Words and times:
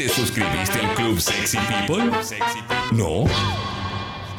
¿Te 0.00 0.08
suscribiste 0.08 0.78
al 0.78 0.94
Club 0.94 1.20
Sexy 1.20 1.58
People? 1.58 2.10
¿No? 2.92 3.26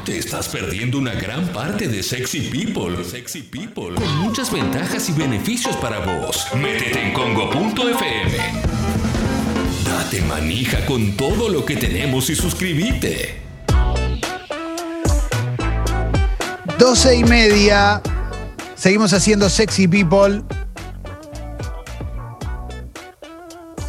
Te 0.03 0.17
estás 0.17 0.47
perdiendo 0.47 0.97
una 0.97 1.13
gran 1.13 1.47
parte 1.49 1.87
de 1.87 2.01
Sexy 2.01 2.49
People. 2.49 3.05
Sexy 3.05 3.43
People. 3.43 3.93
Con 3.93 4.17
muchas 4.17 4.51
ventajas 4.51 5.07
y 5.09 5.11
beneficios 5.11 5.75
para 5.75 5.99
vos. 5.99 6.47
Métete 6.55 7.09
en 7.09 7.13
congo.fm. 7.13 8.37
Date 9.85 10.21
manija 10.23 10.83
con 10.87 11.15
todo 11.15 11.47
lo 11.47 11.63
que 11.63 11.75
tenemos 11.75 12.31
y 12.31 12.35
suscríbete. 12.35 13.39
12 16.79 17.15
y 17.17 17.23
media. 17.25 18.01
Seguimos 18.73 19.13
haciendo 19.13 19.47
Sexy 19.47 19.87
People. 19.87 20.41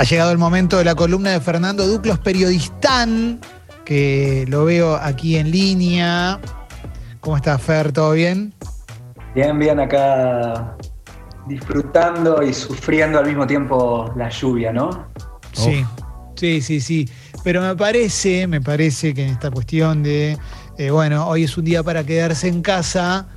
Ha 0.03 0.05
llegado 0.05 0.32
el 0.32 0.39
momento 0.39 0.79
de 0.79 0.84
la 0.84 0.96
columna 0.96 1.30
de 1.30 1.41
Fernando 1.41 1.87
Duclos, 1.87 2.19
periodistán, 2.19 3.38
que 3.84 4.45
lo 4.48 4.65
veo 4.65 4.97
aquí 4.97 5.37
en 5.37 5.52
línea. 5.52 6.41
¿Cómo 7.20 7.37
estás, 7.37 7.62
Fer? 7.62 7.92
¿Todo 7.92 8.11
bien? 8.11 8.52
Bien, 9.33 9.56
bien, 9.61 9.78
acá 9.78 10.77
disfrutando 11.47 12.42
y 12.42 12.52
sufriendo 12.52 13.20
al 13.20 13.27
mismo 13.27 13.47
tiempo 13.47 14.12
la 14.16 14.28
lluvia, 14.28 14.73
¿no? 14.73 15.06
Sí, 15.52 15.87
sí, 16.34 16.61
sí, 16.61 16.80
sí. 16.80 17.09
Pero 17.45 17.62
me 17.62 17.77
parece, 17.77 18.48
me 18.48 18.61
parece 18.61 19.14
que 19.14 19.23
en 19.23 19.30
esta 19.30 19.53
cuestión 19.53 20.03
de 20.03 20.37
eh, 20.78 20.91
bueno, 20.91 21.28
hoy 21.28 21.45
es 21.45 21.56
un 21.56 21.64
día 21.64 21.84
para 21.84 22.03
quedarse 22.03 22.48
en 22.48 22.61
casa, 22.61 23.28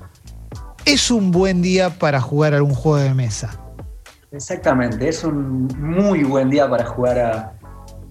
es 0.83 1.11
un 1.11 1.29
buen 1.29 1.61
día 1.61 1.91
para 1.99 2.19
jugar 2.19 2.55
algún 2.55 2.73
juego 2.73 2.97
de 2.97 3.13
mesa. 3.13 3.64
Exactamente, 4.35 5.07
es 5.07 5.23
un 5.23 5.67
muy 5.79 6.23
buen 6.23 6.49
día 6.49 6.69
para 6.69 6.85
jugar 6.85 7.19
a 7.19 7.53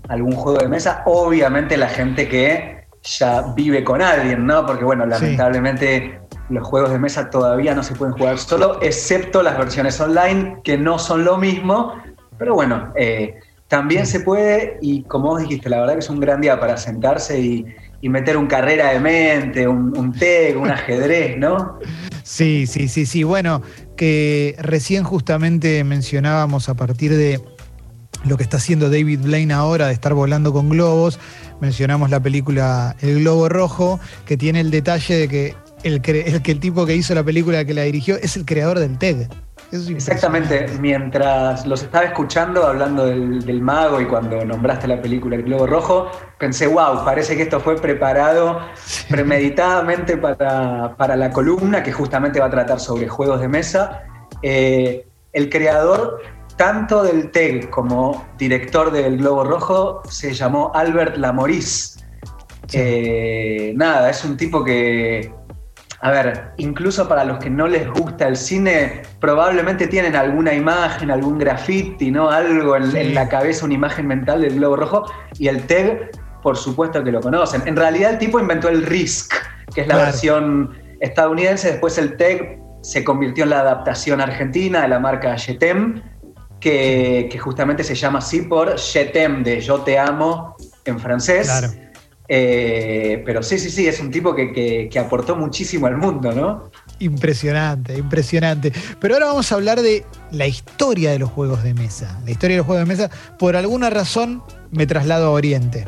algún 0.08 0.32
juego 0.32 0.58
de 0.58 0.68
mesa. 0.68 1.02
Obviamente 1.04 1.76
la 1.76 1.88
gente 1.88 2.26
que 2.28 2.86
ya 3.02 3.52
vive 3.54 3.84
con 3.84 4.00
alguien, 4.00 4.46
¿no? 4.46 4.64
Porque 4.64 4.84
bueno, 4.84 5.04
lamentablemente 5.04 6.18
los 6.48 6.66
juegos 6.66 6.92
de 6.92 6.98
mesa 6.98 7.28
todavía 7.28 7.74
no 7.74 7.82
se 7.82 7.94
pueden 7.94 8.14
jugar 8.14 8.38
solo, 8.38 8.80
excepto 8.80 9.42
las 9.42 9.58
versiones 9.58 10.00
online, 10.00 10.60
que 10.64 10.78
no 10.78 10.98
son 10.98 11.24
lo 11.26 11.36
mismo. 11.36 11.92
Pero 12.38 12.54
bueno, 12.54 12.90
eh, 12.96 13.34
también 13.68 14.06
se 14.06 14.20
puede 14.20 14.78
y 14.80 15.02
como 15.02 15.28
vos 15.28 15.42
dijiste, 15.42 15.68
la 15.68 15.80
verdad 15.80 15.92
que 15.92 16.00
es 16.00 16.08
un 16.08 16.20
gran 16.20 16.40
día 16.40 16.58
para 16.58 16.78
sentarse 16.78 17.38
y, 17.38 17.66
y 18.00 18.08
meter 18.08 18.38
un 18.38 18.46
carrera 18.46 18.92
de 18.92 19.00
mente, 19.00 19.68
un, 19.68 19.94
un 19.96 20.14
un 20.56 20.70
ajedrez, 20.70 21.36
¿no? 21.36 21.78
Sí, 22.22 22.66
sí, 22.66 22.88
sí, 22.88 23.04
sí. 23.04 23.22
Bueno, 23.22 23.60
que 23.96 24.56
recién 24.58 25.04
justamente 25.04 25.82
mencionábamos 25.84 26.68
a 26.68 26.74
partir 26.74 27.14
de 27.14 27.40
lo 28.24 28.36
que 28.36 28.42
está 28.42 28.56
haciendo 28.56 28.90
David 28.90 29.20
Blaine 29.22 29.52
ahora 29.52 29.88
de 29.88 29.92
estar 29.92 30.14
volando 30.14 30.52
con 30.52 30.68
globos, 30.70 31.18
mencionamos 31.60 32.10
la 32.10 32.20
película 32.20 32.96
El 33.00 33.20
Globo 33.20 33.48
Rojo, 33.48 34.00
que 34.26 34.36
tiene 34.36 34.60
el 34.60 34.70
detalle 34.70 35.14
de 35.16 35.28
que 35.28 35.54
el, 35.82 36.00
el, 36.04 36.42
el 36.44 36.60
tipo 36.60 36.86
que 36.86 36.96
hizo 36.96 37.14
la 37.14 37.22
película 37.22 37.64
que 37.64 37.74
la 37.74 37.82
dirigió 37.82 38.16
es 38.16 38.36
el 38.36 38.44
creador 38.44 38.78
del 38.78 38.98
TED. 38.98 39.28
Exactamente, 39.72 40.66
mientras 40.80 41.66
los 41.66 41.82
estaba 41.82 42.04
escuchando 42.04 42.64
hablando 42.64 43.06
del, 43.06 43.60
mago 43.60 44.00
y 44.00 44.06
cuando 44.06 44.44
nombraste 44.44 44.86
la 44.86 45.00
película 45.00 45.36
El 45.36 45.44
Globo 45.44 45.66
Rojo, 45.66 46.10
pensé, 46.38 46.66
wow, 46.66 47.04
parece 47.04 47.36
que 47.36 47.42
esto 47.42 47.58
fue 47.58 47.76
preparado 47.76 48.60
premeditadamente 49.08 50.16
para, 50.16 50.94
para, 50.96 51.16
la 51.16 51.30
columna 51.30 51.82
que 51.82 51.92
justamente 51.92 52.38
va 52.38 52.46
a 52.46 52.50
tratar 52.50 52.78
sobre 52.78 53.08
juegos 53.08 53.40
de 53.40 53.48
mesa. 53.48 54.02
Eh, 54.42 55.06
el 55.32 55.50
creador 55.50 56.20
tanto 56.56 57.02
del 57.02 57.30
TEG 57.30 57.70
como 57.70 58.26
director 58.38 58.90
del 58.92 59.18
Globo 59.18 59.44
Rojo 59.44 60.02
se 60.08 60.34
llamó 60.34 60.70
Albert 60.74 61.16
Lamoris. 61.16 61.98
Eh, 62.72 63.72
nada, 63.76 64.10
es 64.10 64.24
un 64.24 64.36
tipo 64.36 64.64
que 64.64 65.32
a 66.04 66.10
ver, 66.10 66.52
incluso 66.58 67.08
para 67.08 67.24
los 67.24 67.38
que 67.38 67.48
no 67.48 67.66
les 67.66 67.88
gusta 67.88 68.28
el 68.28 68.36
cine, 68.36 69.00
probablemente 69.20 69.86
tienen 69.86 70.14
alguna 70.14 70.52
imagen, 70.52 71.10
algún 71.10 71.38
graffiti, 71.38 72.10
¿no? 72.10 72.28
Algo 72.28 72.76
en, 72.76 73.14
la 73.14 73.26
cabeza, 73.26 73.64
una 73.64 73.72
imagen 73.72 74.06
mental 74.06 74.42
del 74.42 74.56
globo 74.56 74.76
rojo. 74.76 75.06
Y 75.38 75.48
el 75.48 75.66
TEG, 75.66 76.10
por 76.42 76.58
supuesto 76.58 77.02
que 77.02 77.10
lo 77.10 77.22
conocen. 77.22 77.62
En 77.64 77.74
realidad 77.74 78.10
el 78.10 78.18
tipo 78.18 78.38
inventó 78.38 78.68
el 78.68 78.84
RISC, 78.84 79.32
que 79.74 79.80
es 79.80 79.86
la 79.86 79.96
versión 79.96 80.76
estadounidense. 81.00 81.68
Después 81.70 81.96
el 81.96 82.18
TEG 82.18 82.58
se 82.82 83.02
convirtió 83.02 83.44
en 83.44 83.50
la 83.50 83.60
adaptación 83.60 84.20
argentina 84.20 84.82
de 84.82 84.88
la 84.88 84.98
marca 84.98 85.38
Jetem, 85.38 86.02
que, 86.60 87.30
que 87.32 87.38
justamente 87.38 87.82
se 87.82 87.94
llama 87.94 88.18
así 88.18 88.42
por 88.42 88.78
Jetem, 88.78 89.42
de 89.42 89.58
yo 89.62 89.80
te 89.80 89.98
amo 89.98 90.54
en 90.84 91.00
francés. 91.00 91.46
Claro. 91.46 91.83
Eh, 92.26 93.22
pero 93.26 93.42
sí, 93.42 93.58
sí, 93.58 93.70
sí, 93.70 93.86
es 93.86 94.00
un 94.00 94.10
tipo 94.10 94.34
que, 94.34 94.90
aportó 94.98 95.36
muchísimo 95.36 95.86
al 95.86 95.96
mundo, 95.96 96.32
¿no? 96.32 96.70
Impresionante, 96.98 97.96
impresionante. 97.98 98.72
Pero 99.00 99.14
ahora 99.14 99.26
vamos 99.26 99.50
a 99.52 99.54
hablar 99.56 99.82
de 99.82 100.04
la 100.30 100.46
historia 100.46 101.10
de 101.10 101.18
los 101.18 101.30
juegos 101.30 101.62
de 101.62 101.74
mesa. 101.74 102.18
La 102.24 102.30
historia 102.30 102.56
de 102.56 102.58
los 102.58 102.66
juegos 102.66 102.88
de 102.88 102.94
mesa, 102.94 103.10
por 103.38 103.56
alguna 103.56 103.90
razón, 103.90 104.42
me 104.70 104.86
traslado 104.86 105.26
a 105.26 105.30
Oriente. 105.30 105.86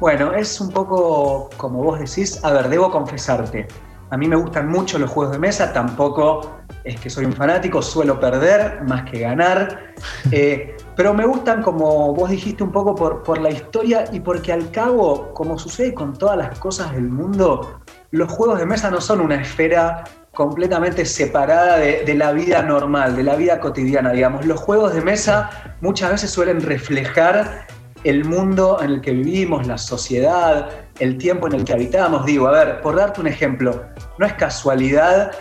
Bueno, 0.00 0.34
es 0.34 0.60
un 0.60 0.70
poco 0.70 1.50
como 1.56 1.82
vos 1.82 1.98
decís. 1.98 2.42
A 2.42 2.52
ver, 2.52 2.68
debo 2.68 2.90
confesarte. 2.90 3.66
A 4.10 4.16
mí 4.16 4.28
me 4.28 4.36
gustan 4.36 4.68
mucho 4.68 4.98
los 4.98 5.10
juegos 5.10 5.32
de 5.32 5.38
mesa, 5.38 5.72
tampoco 5.72 6.58
es 6.84 7.00
que 7.00 7.08
soy 7.10 7.24
un 7.24 7.32
fanático, 7.32 7.82
suelo 7.82 8.20
perder 8.20 8.82
más 8.84 9.10
que 9.10 9.20
ganar. 9.20 9.94
Eh, 10.30 10.76
pero 10.96 11.12
me 11.14 11.26
gustan, 11.26 11.62
como 11.62 12.14
vos 12.14 12.30
dijiste, 12.30 12.62
un 12.62 12.72
poco 12.72 12.94
por, 12.94 13.22
por 13.22 13.38
la 13.38 13.50
historia 13.50 14.04
y 14.12 14.20
porque 14.20 14.52
al 14.52 14.70
cabo, 14.70 15.32
como 15.34 15.58
sucede 15.58 15.94
con 15.94 16.16
todas 16.16 16.36
las 16.36 16.58
cosas 16.58 16.92
del 16.92 17.08
mundo, 17.08 17.80
los 18.10 18.30
juegos 18.30 18.58
de 18.58 18.66
mesa 18.66 18.90
no 18.90 19.00
son 19.00 19.20
una 19.20 19.36
esfera 19.36 20.04
completamente 20.32 21.04
separada 21.04 21.78
de, 21.78 22.04
de, 22.04 22.14
la 22.14 22.32
vida 22.32 22.62
normal, 22.62 23.16
de 23.16 23.22
la 23.22 23.36
vida 23.36 23.60
cotidiana, 23.60 24.12
digamos. 24.12 24.46
Los 24.46 24.60
juegos 24.60 24.94
de 24.94 25.00
mesa 25.00 25.76
muchas 25.80 26.10
veces 26.10 26.30
suelen 26.30 26.60
reflejar 26.60 27.66
el 28.04 28.24
mundo 28.24 28.78
en 28.82 28.90
el 28.90 29.00
que 29.00 29.12
vivimos, 29.12 29.66
la 29.66 29.78
sociedad, 29.78 30.68
el 30.98 31.18
tiempo 31.18 31.46
en 31.46 31.54
el 31.54 31.64
que 31.64 31.72
habitamos. 31.72 32.24
Digo, 32.26 32.46
a 32.48 32.52
ver, 32.52 32.80
por 32.82 32.96
darte 32.96 33.20
un 33.20 33.26
ejemplo, 33.26 33.84
no 34.18 34.26
es 34.26 34.34
casualidad 34.34 35.32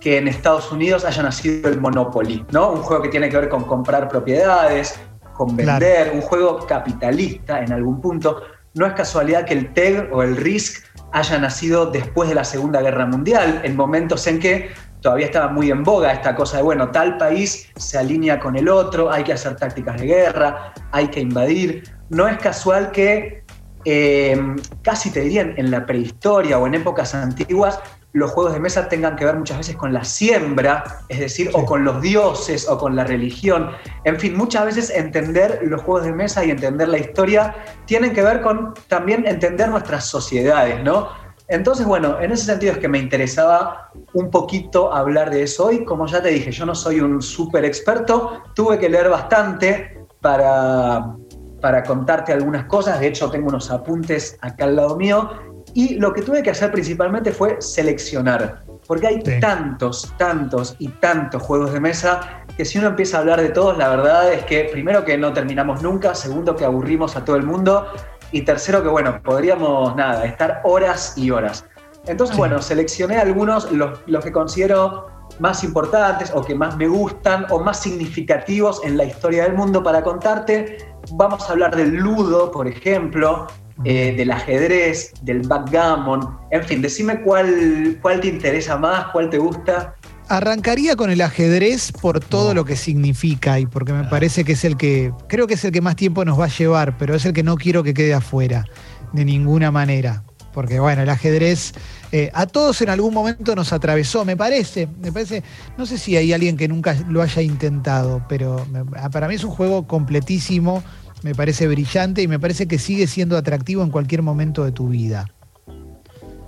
que 0.00 0.16
en 0.16 0.28
Estados 0.28 0.72
Unidos 0.72 1.04
haya 1.04 1.22
nacido 1.22 1.68
el 1.68 1.80
Monopoly, 1.80 2.46
¿no? 2.52 2.72
Un 2.72 2.82
juego 2.82 3.02
que 3.02 3.10
tiene 3.10 3.28
que 3.28 3.36
ver 3.36 3.48
con 3.48 3.64
comprar 3.64 4.08
propiedades, 4.08 4.98
con 5.34 5.54
vender, 5.54 6.12
un 6.14 6.22
juego 6.22 6.66
capitalista 6.66 7.60
en 7.60 7.72
algún 7.72 8.00
punto. 8.00 8.42
No 8.74 8.86
es 8.86 8.94
casualidad 8.94 9.44
que 9.44 9.54
el 9.54 9.72
TEG 9.74 10.08
o 10.12 10.22
el 10.22 10.36
RISC 10.36 10.84
haya 11.12 11.38
nacido 11.38 11.86
después 11.86 12.28
de 12.28 12.34
la 12.34 12.44
Segunda 12.44 12.80
Guerra 12.80 13.04
Mundial, 13.04 13.60
en 13.64 13.76
momentos 13.76 14.26
en 14.26 14.38
que 14.38 14.70
todavía 15.02 15.26
estaba 15.26 15.48
muy 15.48 15.70
en 15.70 15.82
boga 15.82 16.12
esta 16.12 16.34
cosa 16.34 16.58
de, 16.58 16.62
bueno, 16.62 16.90
tal 16.90 17.16
país 17.16 17.68
se 17.76 17.98
alinea 17.98 18.38
con 18.38 18.56
el 18.56 18.68
otro, 18.68 19.10
hay 19.10 19.24
que 19.24 19.32
hacer 19.32 19.56
tácticas 19.56 20.00
de 20.00 20.06
guerra, 20.06 20.72
hay 20.92 21.08
que 21.08 21.20
invadir. 21.20 21.84
No 22.10 22.28
es 22.28 22.38
casual 22.38 22.90
que 22.90 23.44
eh, 23.84 24.40
casi 24.82 25.10
te 25.10 25.20
dirían 25.20 25.54
en 25.56 25.70
la 25.70 25.86
prehistoria 25.86 26.58
o 26.58 26.66
en 26.66 26.74
épocas 26.74 27.14
antiguas 27.14 27.80
los 28.12 28.32
juegos 28.32 28.52
de 28.52 28.60
mesa 28.60 28.88
tengan 28.88 29.14
que 29.14 29.24
ver 29.24 29.36
muchas 29.36 29.58
veces 29.58 29.76
con 29.76 29.92
la 29.92 30.04
siembra, 30.04 31.02
es 31.08 31.20
decir, 31.20 31.50
o 31.52 31.64
con 31.64 31.84
los 31.84 32.00
dioses 32.00 32.68
o 32.68 32.76
con 32.76 32.96
la 32.96 33.04
religión. 33.04 33.70
En 34.04 34.18
fin, 34.18 34.36
muchas 34.36 34.64
veces 34.64 34.90
entender 34.90 35.60
los 35.62 35.82
juegos 35.82 36.04
de 36.04 36.12
mesa 36.12 36.44
y 36.44 36.50
entender 36.50 36.88
la 36.88 36.98
historia 36.98 37.54
tienen 37.86 38.12
que 38.12 38.22
ver 38.22 38.40
con 38.40 38.74
también 38.88 39.26
entender 39.26 39.68
nuestras 39.68 40.06
sociedades, 40.06 40.82
¿no? 40.82 41.08
Entonces, 41.46 41.84
bueno, 41.84 42.20
en 42.20 42.30
ese 42.30 42.44
sentido 42.44 42.72
es 42.72 42.78
que 42.78 42.88
me 42.88 42.98
interesaba 42.98 43.90
un 44.12 44.30
poquito 44.30 44.92
hablar 44.92 45.30
de 45.30 45.42
eso 45.42 45.66
hoy. 45.66 45.84
Como 45.84 46.06
ya 46.06 46.22
te 46.22 46.28
dije, 46.28 46.52
yo 46.52 46.64
no 46.64 46.76
soy 46.76 47.00
un 47.00 47.20
súper 47.20 47.64
experto, 47.64 48.42
tuve 48.54 48.78
que 48.78 48.88
leer 48.88 49.08
bastante 49.08 49.98
para, 50.20 51.16
para 51.60 51.82
contarte 51.82 52.32
algunas 52.32 52.66
cosas. 52.66 53.00
De 53.00 53.08
hecho, 53.08 53.30
tengo 53.30 53.48
unos 53.48 53.68
apuntes 53.70 54.38
acá 54.40 54.64
al 54.64 54.76
lado 54.76 54.96
mío 54.96 55.28
y 55.74 55.94
lo 55.96 56.12
que 56.12 56.22
tuve 56.22 56.42
que 56.42 56.50
hacer 56.50 56.70
principalmente 56.72 57.32
fue 57.32 57.56
seleccionar, 57.60 58.64
porque 58.86 59.06
hay 59.06 59.22
tantos, 59.40 60.12
tantos 60.16 60.76
y 60.78 60.88
tantos 60.88 61.42
juegos 61.42 61.72
de 61.72 61.80
mesa 61.80 62.44
que 62.56 62.64
si 62.64 62.78
uno 62.78 62.88
empieza 62.88 63.18
a 63.18 63.20
hablar 63.20 63.40
de 63.40 63.50
todos, 63.50 63.78
la 63.78 63.88
verdad 63.88 64.32
es 64.32 64.44
que 64.44 64.64
primero 64.64 65.04
que 65.04 65.16
no 65.16 65.32
terminamos 65.32 65.82
nunca, 65.82 66.14
segundo 66.14 66.56
que 66.56 66.64
aburrimos 66.64 67.16
a 67.16 67.24
todo 67.24 67.36
el 67.36 67.44
mundo 67.44 67.86
y 68.32 68.42
tercero 68.42 68.82
que 68.82 68.88
bueno, 68.88 69.22
podríamos 69.22 69.94
nada, 69.96 70.24
estar 70.24 70.60
horas 70.64 71.14
y 71.16 71.30
horas. 71.30 71.64
Entonces 72.06 72.36
bueno, 72.36 72.60
seleccioné 72.62 73.18
algunos, 73.18 73.70
los, 73.72 74.00
los 74.06 74.24
que 74.24 74.32
considero 74.32 75.06
más 75.38 75.64
importantes 75.64 76.32
o 76.34 76.42
que 76.42 76.54
más 76.54 76.76
me 76.76 76.88
gustan 76.88 77.46
o 77.50 77.60
más 77.60 77.80
significativos 77.80 78.80
en 78.84 78.96
la 78.96 79.04
historia 79.04 79.44
del 79.44 79.54
mundo 79.54 79.82
para 79.82 80.02
contarte. 80.02 80.78
Vamos 81.12 81.48
a 81.48 81.52
hablar 81.52 81.74
del 81.74 81.94
ludo, 81.94 82.50
por 82.50 82.66
ejemplo, 82.66 83.46
eh, 83.84 84.14
del 84.16 84.30
ajedrez, 84.30 85.12
del 85.22 85.40
backgammon, 85.40 86.38
en 86.50 86.64
fin, 86.64 86.82
decime 86.82 87.20
cuál, 87.22 87.98
cuál 88.02 88.20
te 88.20 88.28
interesa 88.28 88.76
más, 88.76 89.06
cuál 89.12 89.30
te 89.30 89.38
gusta. 89.38 89.94
Arrancaría 90.28 90.96
con 90.96 91.10
el 91.10 91.20
ajedrez 91.22 91.90
por 91.90 92.20
todo 92.20 92.54
lo 92.54 92.64
que 92.64 92.76
significa 92.76 93.58
y 93.58 93.66
porque 93.66 93.92
me 93.92 94.04
parece 94.04 94.44
que 94.44 94.52
es 94.52 94.64
el 94.64 94.76
que, 94.76 95.12
creo 95.28 95.46
que 95.46 95.54
es 95.54 95.64
el 95.64 95.72
que 95.72 95.80
más 95.80 95.96
tiempo 95.96 96.24
nos 96.24 96.38
va 96.38 96.44
a 96.44 96.48
llevar, 96.48 96.98
pero 96.98 97.14
es 97.14 97.24
el 97.24 97.32
que 97.32 97.42
no 97.42 97.56
quiero 97.56 97.82
que 97.82 97.94
quede 97.94 98.14
afuera, 98.14 98.64
de 99.12 99.24
ninguna 99.24 99.70
manera. 99.70 100.22
Porque 100.52 100.78
bueno, 100.78 101.02
el 101.02 101.08
ajedrez 101.08 101.72
eh, 102.12 102.30
a 102.34 102.46
todos 102.46 102.82
en 102.82 102.90
algún 102.90 103.14
momento 103.14 103.54
nos 103.54 103.72
atravesó, 103.72 104.24
me 104.24 104.36
parece, 104.36 104.88
me 105.00 105.12
parece, 105.12 105.42
no 105.78 105.86
sé 105.86 105.96
si 105.96 106.16
hay 106.16 106.32
alguien 106.32 106.56
que 106.56 106.68
nunca 106.68 106.96
lo 107.08 107.22
haya 107.22 107.40
intentado, 107.40 108.24
pero 108.28 108.66
para 109.12 109.28
mí 109.28 109.36
es 109.36 109.44
un 109.44 109.52
juego 109.52 109.86
completísimo, 109.86 110.82
me 111.22 111.34
parece 111.34 111.66
brillante 111.68 112.22
y 112.22 112.28
me 112.28 112.38
parece 112.38 112.66
que 112.66 112.78
sigue 112.78 113.06
siendo 113.06 113.36
atractivo 113.36 113.82
en 113.82 113.90
cualquier 113.90 114.22
momento 114.22 114.64
de 114.64 114.72
tu 114.72 114.88
vida. 114.88 115.26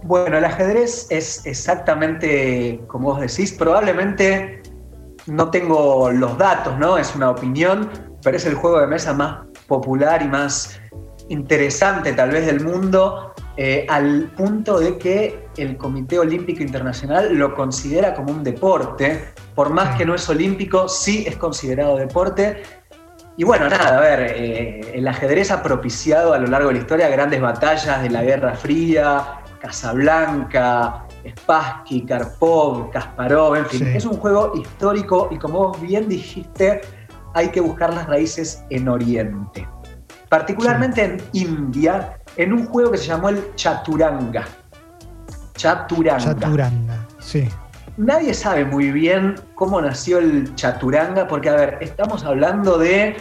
Bueno, 0.05 0.39
el 0.39 0.45
ajedrez 0.45 1.07
es 1.11 1.47
exactamente 1.47 2.81
como 2.89 3.13
vos 3.13 3.21
decís, 3.21 3.53
probablemente 3.53 4.63
no 5.27 5.51
tengo 5.51 6.11
los 6.11 6.37
datos, 6.39 6.77
¿no? 6.79 6.99
Es 6.99 7.15
una 7.15 7.31
opinión, 7.31 7.89
pero 8.23 8.37
es 8.37 8.45
el 8.47 8.55
juego 8.55 8.81
de 8.81 8.89
mesa 8.89 9.15
más 9.15 9.47
popular 9.69 10.23
y 10.23 10.29
más 10.29 10.81
interesante 11.29 12.13
tal 12.13 12.31
vez 12.31 12.47
del 12.47 12.65
mundo, 12.65 13.33
eh, 13.57 13.87
al 13.89 14.33
punto 14.37 14.81
de 14.81 14.99
que 14.99 15.47
el 15.57 15.77
Comité 15.77 16.19
Olímpico 16.19 16.63
Internacional 16.63 17.35
lo 17.35 17.55
considera 17.55 18.15
como 18.15 18.33
un 18.33 18.43
deporte, 18.43 19.25
por 19.55 19.71
más 19.71 19.97
que 19.97 20.07
no 20.07 20.15
es 20.15 20.29
olímpico, 20.29 20.89
sí 20.89 21.25
es 21.27 21.37
considerado 21.37 21.97
deporte. 21.97 22.63
Y 23.37 23.45
bueno, 23.45 23.69
nada, 23.69 23.97
a 23.97 24.01
ver, 24.01 24.21
eh, 24.37 24.93
el 24.95 25.09
ajedrez 25.09 25.51
ha 25.51 25.63
propiciado 25.63 26.35
a 26.35 26.39
lo 26.39 26.49
largo 26.49 26.69
de 26.69 26.75
la 26.75 26.81
historia 26.81 27.09
grandes 27.09 27.41
batallas 27.41 28.03
de 28.03 28.11
la 28.11 28.23
Guerra 28.23 28.55
Fría, 28.55 29.41
Casablanca, 29.59 31.07
Spassky, 31.27 32.05
Karpov, 32.05 32.91
Kasparov, 32.91 33.57
en 33.57 33.67
fin, 33.67 33.87
es 33.87 34.05
un 34.05 34.17
juego 34.19 34.53
histórico 34.55 35.29
y 35.31 35.39
como 35.39 35.69
vos 35.69 35.81
bien 35.81 36.09
dijiste, 36.09 36.83
hay 37.35 37.49
que 37.49 37.61
buscar 37.61 37.95
las 37.95 38.07
raíces 38.07 38.65
en 38.71 38.89
Oriente. 38.89 39.67
Particularmente 40.29 41.05
en 41.05 41.23
India, 41.33 42.19
en 42.37 42.53
un 42.53 42.67
juego 42.67 42.91
que 42.91 42.99
se 42.99 43.07
llamó 43.07 43.31
el 43.31 43.55
Chaturanga. 43.55 44.45
Chaturanga. 45.55 46.19
Chaturanga, 46.19 47.07
sí. 47.19 47.49
Nadie 47.99 48.33
sabe 48.33 48.65
muy 48.65 48.91
bien 48.91 49.35
cómo 49.55 49.79
nació 49.81 50.19
el 50.19 50.55
Chaturanga, 50.55 51.29
porque, 51.29 51.51
a 51.51 51.57
ver, 51.57 51.79
estamos 51.83 52.25
hablando 52.25 52.79
de 52.79 53.15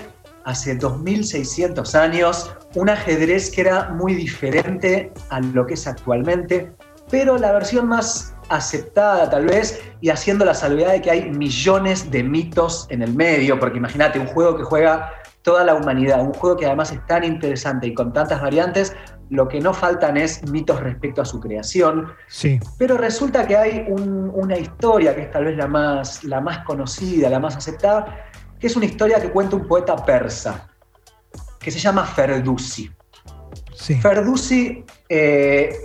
hace 0.46 0.76
2600 0.76 1.94
años, 1.94 2.56
un 2.76 2.90
ajedrez 2.90 3.52
que 3.52 3.62
era 3.62 3.90
muy 3.90 4.16
diferente 4.16 5.12
a 5.30 5.42
lo 5.42 5.66
que 5.68 5.74
es 5.74 5.86
actualmente, 5.88 6.72
pero 7.10 7.38
la 7.38 7.52
versión 7.52 7.90
más 7.90 8.34
aceptada 8.48 9.30
tal 9.30 9.46
vez 9.46 9.82
y 10.00 10.10
haciendo 10.10 10.46
la 10.46 10.54
salvedad 10.54 10.94
de 10.94 11.02
que 11.02 11.12
hay 11.12 11.30
millones 11.30 12.10
de 12.10 12.24
mitos 12.24 12.88
en 12.90 13.02
el 13.02 13.14
medio, 13.14 13.60
porque 13.60 13.78
imagínate 13.78 14.20
un 14.20 14.28
juego 14.28 14.56
que 14.56 14.64
juega 14.64 15.12
toda 15.42 15.66
la 15.66 15.74
humanidad, 15.74 16.22
un 16.22 16.34
juego 16.34 16.56
que 16.56 16.66
además 16.66 16.94
es 16.94 17.06
tan 17.08 17.26
interesante 17.26 17.88
y 17.88 17.94
con 17.94 18.14
tantas 18.14 18.42
variantes, 18.42 18.96
lo 19.32 19.48
que 19.48 19.62
no 19.62 19.74
faltan 19.74 20.18
es 20.18 20.44
mitos 20.52 20.82
respecto 20.82 21.22
a 21.22 21.26
su 21.26 21.40
creación. 21.40 22.12
Sí. 22.28 22.60
Pero 22.78 22.98
resulta 22.98 23.48
que 23.48 23.56
hay 23.56 23.86
una 23.90 24.58
historia 24.58 25.16
que 25.16 25.22
es 25.22 25.32
tal 25.32 25.46
vez 25.46 25.58
la 25.58 25.68
más, 25.68 26.24
la 26.26 26.42
más 26.42 26.60
conocida, 26.66 27.30
la 27.30 27.40
más 27.40 27.56
aceptada, 27.56 28.30
que 28.60 28.68
es 28.68 28.76
una 28.76 28.86
historia 28.86 29.22
que 29.22 29.30
cuenta 29.30 29.56
un 29.56 29.68
poeta 29.68 29.96
persa, 30.06 30.70
que 31.60 31.72
se 31.72 31.80
llama 31.80 32.06
Ferdusi. 32.06 32.92
Sí. 33.74 33.96
Ferdusi 34.02 34.84
eh, 35.08 35.78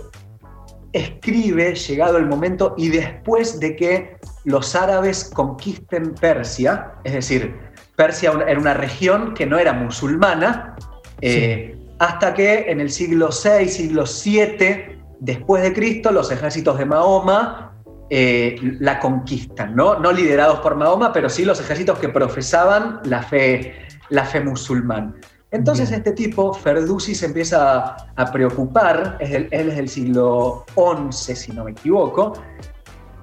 escribe, 0.91 1.73
llegado 1.73 2.17
el 2.17 2.25
momento, 2.25 2.75
y 2.77 2.89
después 2.89 3.61
de 3.61 3.77
que 3.77 4.17
los 4.43 4.75
árabes 4.75 5.31
conquisten 5.33 6.15
Persia, 6.15 6.95
es 7.05 7.13
decir, 7.13 7.55
Persia 7.95 8.33
era 8.45 8.59
una 8.59 8.73
región 8.73 9.33
que 9.33 9.45
no 9.45 9.57
era 9.57 9.71
musulmana, 9.71 10.75
eh, 11.21 11.76
hasta 11.99 12.33
que 12.33 12.69
en 12.69 12.79
el 12.79 12.89
siglo 12.89 13.29
VI, 13.29 13.67
siglo 13.67 14.03
VII, 14.05 14.99
después 15.19 15.63
de 15.63 15.73
Cristo, 15.73 16.11
los 16.11 16.31
ejércitos 16.31 16.77
de 16.77 16.85
Mahoma 16.85 17.73
eh, 18.09 18.55
la 18.79 18.99
conquistan, 18.99 19.75
¿no? 19.75 19.99
No 19.99 20.11
liderados 20.11 20.59
por 20.59 20.75
Mahoma, 20.75 21.11
pero 21.11 21.29
sí 21.29 21.43
los 21.43 21.59
ejércitos 21.59 21.99
que 21.99 22.09
profesaban 22.09 23.01
la 23.03 23.21
fe, 23.21 23.73
la 24.09 24.25
fe 24.25 24.39
musulmán. 24.41 25.15
Entonces 25.49 25.91
este 25.91 26.11
tipo, 26.11 26.53
Ferdusi, 26.53 27.15
se 27.15 27.25
empieza 27.25 27.95
a 28.15 28.31
preocupar, 28.31 29.17
él 29.19 29.47
es 29.49 29.75
del 29.75 29.87
siglo 29.87 30.65
XI, 30.75 31.35
si 31.35 31.51
no 31.53 31.63
me 31.63 31.71
equivoco, 31.71 32.33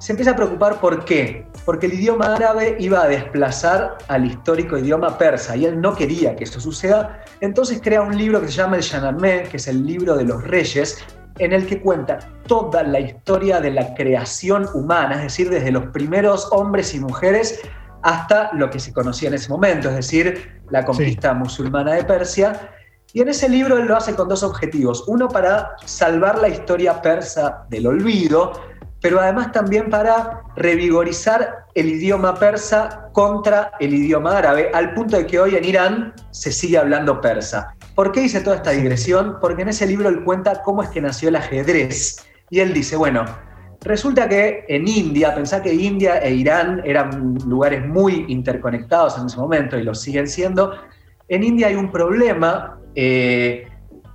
se 0.04 0.12
empieza 0.12 0.32
a 0.32 0.36
preocupar 0.36 0.80
por 0.80 1.06
qué. 1.06 1.46
Porque 1.64 1.86
el 1.86 1.94
idioma 1.94 2.34
árabe 2.34 2.76
iba 2.78 3.02
a 3.02 3.08
desplazar 3.08 3.96
al 4.08 4.26
histórico 4.26 4.76
idioma 4.76 5.16
persa 5.16 5.56
y 5.56 5.64
él 5.64 5.80
no 5.80 5.96
quería 5.96 6.36
que 6.36 6.44
esto 6.44 6.60
suceda. 6.60 7.24
Entonces 7.40 7.80
crea 7.82 8.02
un 8.02 8.14
libro 8.14 8.38
que 8.42 8.48
se 8.48 8.52
llama 8.52 8.76
el 8.76 8.82
Shahnameh, 8.82 9.44
que 9.44 9.56
es 9.56 9.66
el 9.66 9.86
libro 9.86 10.14
de 10.14 10.24
los 10.24 10.44
reyes, 10.44 11.02
en 11.38 11.54
el 11.54 11.66
que 11.66 11.80
cuenta 11.80 12.18
toda 12.46 12.82
la 12.82 13.00
historia 13.00 13.62
de 13.62 13.70
la 13.70 13.94
creación 13.94 14.68
humana, 14.74 15.14
es 15.14 15.22
decir, 15.22 15.48
desde 15.48 15.72
los 15.72 15.86
primeros 15.86 16.48
hombres 16.52 16.94
y 16.94 17.00
mujeres 17.00 17.62
hasta 18.02 18.52
lo 18.52 18.68
que 18.68 18.80
se 18.80 18.92
conocía 18.92 19.30
en 19.30 19.36
ese 19.36 19.48
momento, 19.48 19.88
es 19.88 19.96
decir, 19.96 20.60
la 20.68 20.84
conquista 20.84 21.32
musulmana 21.32 21.94
de 21.94 22.04
Persia. 22.04 22.72
Y 23.14 23.22
en 23.22 23.28
ese 23.28 23.48
libro 23.48 23.78
él 23.78 23.86
lo 23.86 23.96
hace 23.96 24.14
con 24.14 24.28
dos 24.28 24.42
objetivos. 24.42 25.04
Uno 25.06 25.28
para 25.28 25.76
salvar 25.86 26.42
la 26.42 26.48
historia 26.48 27.00
persa 27.00 27.64
del 27.70 27.86
olvido, 27.86 28.52
pero 29.04 29.20
además 29.20 29.52
también 29.52 29.90
para 29.90 30.44
revigorizar 30.56 31.66
el 31.74 31.90
idioma 31.90 32.36
persa 32.36 33.10
contra 33.12 33.72
el 33.78 33.92
idioma 33.92 34.38
árabe, 34.38 34.70
al 34.72 34.94
punto 34.94 35.18
de 35.18 35.26
que 35.26 35.38
hoy 35.38 35.56
en 35.56 35.64
Irán 35.66 36.14
se 36.30 36.50
sigue 36.50 36.78
hablando 36.78 37.20
persa. 37.20 37.74
¿Por 37.94 38.12
qué 38.12 38.22
hice 38.22 38.40
toda 38.40 38.56
esta 38.56 38.70
digresión? 38.70 39.36
Porque 39.42 39.60
en 39.60 39.68
ese 39.68 39.86
libro 39.86 40.08
él 40.08 40.24
cuenta 40.24 40.62
cómo 40.62 40.82
es 40.82 40.88
que 40.88 41.02
nació 41.02 41.28
el 41.28 41.36
ajedrez. 41.36 42.24
Y 42.48 42.60
él 42.60 42.72
dice, 42.72 42.96
bueno, 42.96 43.26
resulta 43.82 44.26
que 44.26 44.64
en 44.68 44.88
India, 44.88 45.34
pensá 45.34 45.60
que 45.60 45.74
India 45.74 46.16
e 46.20 46.32
Irán 46.32 46.80
eran 46.86 47.34
lugares 47.46 47.86
muy 47.86 48.24
interconectados 48.28 49.18
en 49.18 49.26
ese 49.26 49.36
momento 49.36 49.76
y 49.76 49.82
lo 49.82 49.94
siguen 49.94 50.26
siendo, 50.26 50.78
en 51.28 51.44
India 51.44 51.66
hay 51.66 51.74
un 51.74 51.92
problema, 51.92 52.80
eh, 52.94 53.68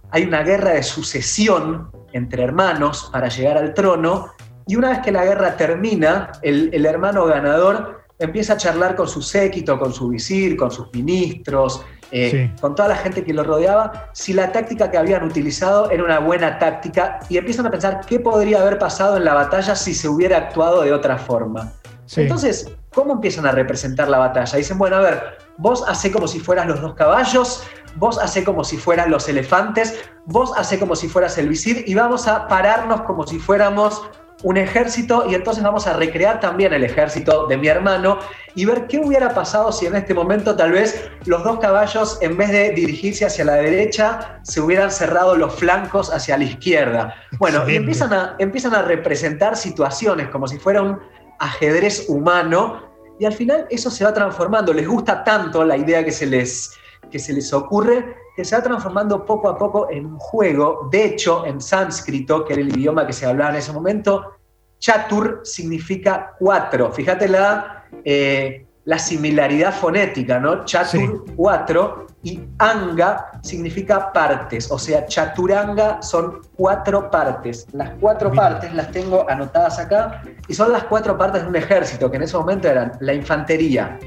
hay 0.09 0.23
una 0.23 0.41
guerra 0.41 0.71
de 0.71 0.81
sucesión 0.81 1.91
entre 2.11 2.41
hermanos 2.41 3.07
para 3.13 3.27
llegar 3.27 3.55
al 3.55 3.75
trono 3.75 4.31
y 4.69 4.75
una 4.75 4.89
vez 4.89 4.99
que 4.99 5.11
la 5.11 5.25
guerra 5.25 5.57
termina, 5.57 6.31
el, 6.43 6.85
hermano 6.85 7.25
ganador 7.25 8.03
empieza 8.19 8.53
a 8.53 8.57
charlar 8.57 8.95
con 8.95 9.07
su 9.07 9.19
séquito, 9.19 9.79
con 9.79 9.91
su 9.91 10.09
visir, 10.09 10.55
con 10.55 10.69
sus 10.69 10.93
ministros, 10.93 11.83
eh, 12.11 12.53
con 12.61 12.75
toda 12.75 12.89
la 12.89 12.95
gente 12.95 13.23
que 13.23 13.33
lo 13.33 13.43
rodeaba, 13.43 14.11
si 14.13 14.31
la 14.31 14.51
táctica 14.51 14.91
que 14.91 14.99
habían 14.99 15.23
utilizado 15.23 15.89
era 15.89 16.03
una 16.03 16.19
buena 16.19 16.59
táctica 16.59 17.19
y 17.29 17.37
empiezan 17.37 17.65
a 17.65 17.71
pensar 17.71 18.01
qué 18.05 18.19
podría 18.19 18.61
haber 18.61 18.77
pasado 18.77 19.17
en 19.17 19.25
la 19.25 19.33
batalla 19.33 19.75
si 19.75 19.95
se 19.95 20.07
hubiera 20.07 20.37
actuado 20.37 20.83
de 20.83 20.93
otra 20.93 21.17
forma. 21.17 21.73
Entonces, 22.15 22.71
¿cómo 22.93 23.13
empiezan 23.13 23.47
a 23.47 23.51
representar 23.51 24.07
la 24.07 24.19
batalla? 24.19 24.55
Dicen, 24.55 24.77
bueno, 24.77 24.97
a 24.97 25.01
ver, 25.01 25.37
vos 25.57 25.83
hace 25.87 26.11
como 26.11 26.27
si 26.27 26.39
fueras 26.39 26.67
los 26.67 26.79
dos 26.79 26.93
caballos, 26.93 27.63
vos 27.95 28.19
hace 28.19 28.43
como 28.43 28.63
si 28.63 28.77
fueran 28.77 29.09
los 29.09 29.27
elefantes, 29.29 29.99
vos 30.25 30.51
hace 30.55 30.77
como 30.77 30.95
si 30.95 31.07
fueras 31.07 31.39
el 31.39 31.49
visir 31.49 31.85
y 31.87 31.95
vamos 31.95 32.27
a 32.27 32.47
pararnos 32.47 33.01
como 33.01 33.25
si 33.25 33.39
fuéramos 33.39 34.03
un 34.43 34.57
ejército 34.57 35.25
y 35.29 35.35
entonces 35.35 35.63
vamos 35.63 35.85
a 35.87 35.93
recrear 35.93 36.39
también 36.39 36.73
el 36.73 36.83
ejército 36.83 37.47
de 37.47 37.57
mi 37.57 37.67
hermano 37.67 38.19
y 38.55 38.65
ver 38.65 38.87
qué 38.87 38.97
hubiera 38.99 39.33
pasado 39.33 39.71
si 39.71 39.85
en 39.85 39.95
este 39.95 40.13
momento 40.13 40.55
tal 40.55 40.71
vez 40.71 41.09
los 41.25 41.43
dos 41.43 41.59
caballos 41.59 42.17
en 42.21 42.37
vez 42.37 42.49
de 42.49 42.71
dirigirse 42.71 43.25
hacia 43.25 43.45
la 43.45 43.55
derecha 43.55 44.39
se 44.43 44.61
hubieran 44.61 44.91
cerrado 44.91 45.35
los 45.35 45.53
flancos 45.55 46.13
hacia 46.13 46.37
la 46.37 46.45
izquierda. 46.45 47.15
Bueno, 47.37 47.67
y 47.69 47.75
empiezan 47.75 48.13
a, 48.13 48.35
empiezan 48.39 48.73
a 48.75 48.81
representar 48.81 49.57
situaciones 49.57 50.29
como 50.29 50.47
si 50.47 50.57
fuera 50.57 50.81
un 50.81 50.99
ajedrez 51.39 52.05
humano 52.07 52.89
y 53.19 53.25
al 53.25 53.33
final 53.33 53.67
eso 53.69 53.91
se 53.91 54.05
va 54.05 54.13
transformando, 54.13 54.73
les 54.73 54.87
gusta 54.87 55.23
tanto 55.25 55.65
la 55.65 55.75
idea 55.75 56.05
que 56.05 56.11
se 56.11 56.25
les, 56.25 56.73
que 57.11 57.19
se 57.19 57.33
les 57.33 57.51
ocurre 57.51 58.15
que 58.39 58.45
se 58.45 58.55
va 58.55 58.63
transformando 58.63 59.25
poco 59.25 59.49
a 59.49 59.57
poco 59.57 59.89
en 59.91 60.05
un 60.05 60.17
juego. 60.17 60.87
De 60.89 61.03
hecho, 61.03 61.45
en 61.45 61.59
sánscrito, 61.59 62.45
que 62.45 62.53
era 62.53 62.61
el 62.61 62.69
idioma 62.69 63.05
que 63.05 63.11
se 63.11 63.25
hablaba 63.25 63.49
en 63.49 63.57
ese 63.57 63.73
momento, 63.73 64.37
chatur 64.79 65.41
significa 65.43 66.37
cuatro. 66.39 66.89
Fíjate 66.89 67.27
la, 67.27 67.83
eh, 68.05 68.65
la 68.85 68.97
similaridad 68.97 69.73
fonética, 69.73 70.39
¿no? 70.39 70.63
Chatur, 70.63 71.25
cuatro, 71.35 72.07
y 72.23 72.39
anga 72.59 73.29
significa 73.41 74.13
partes, 74.13 74.71
o 74.71 74.79
sea, 74.79 75.05
chaturanga 75.05 76.01
son 76.01 76.39
cuatro 76.55 77.11
partes. 77.11 77.67
Las 77.73 77.89
cuatro 77.99 78.31
partes 78.31 78.73
las 78.73 78.89
tengo 78.91 79.29
anotadas 79.29 79.79
acá 79.79 80.21
y 80.47 80.53
son 80.53 80.71
las 80.71 80.85
cuatro 80.85 81.17
partes 81.17 81.41
de 81.43 81.49
un 81.49 81.57
ejército, 81.57 82.09
que 82.09 82.15
en 82.15 82.23
ese 82.23 82.37
momento 82.37 82.69
eran 82.69 82.93
la 83.01 83.13
infantería, 83.13 83.99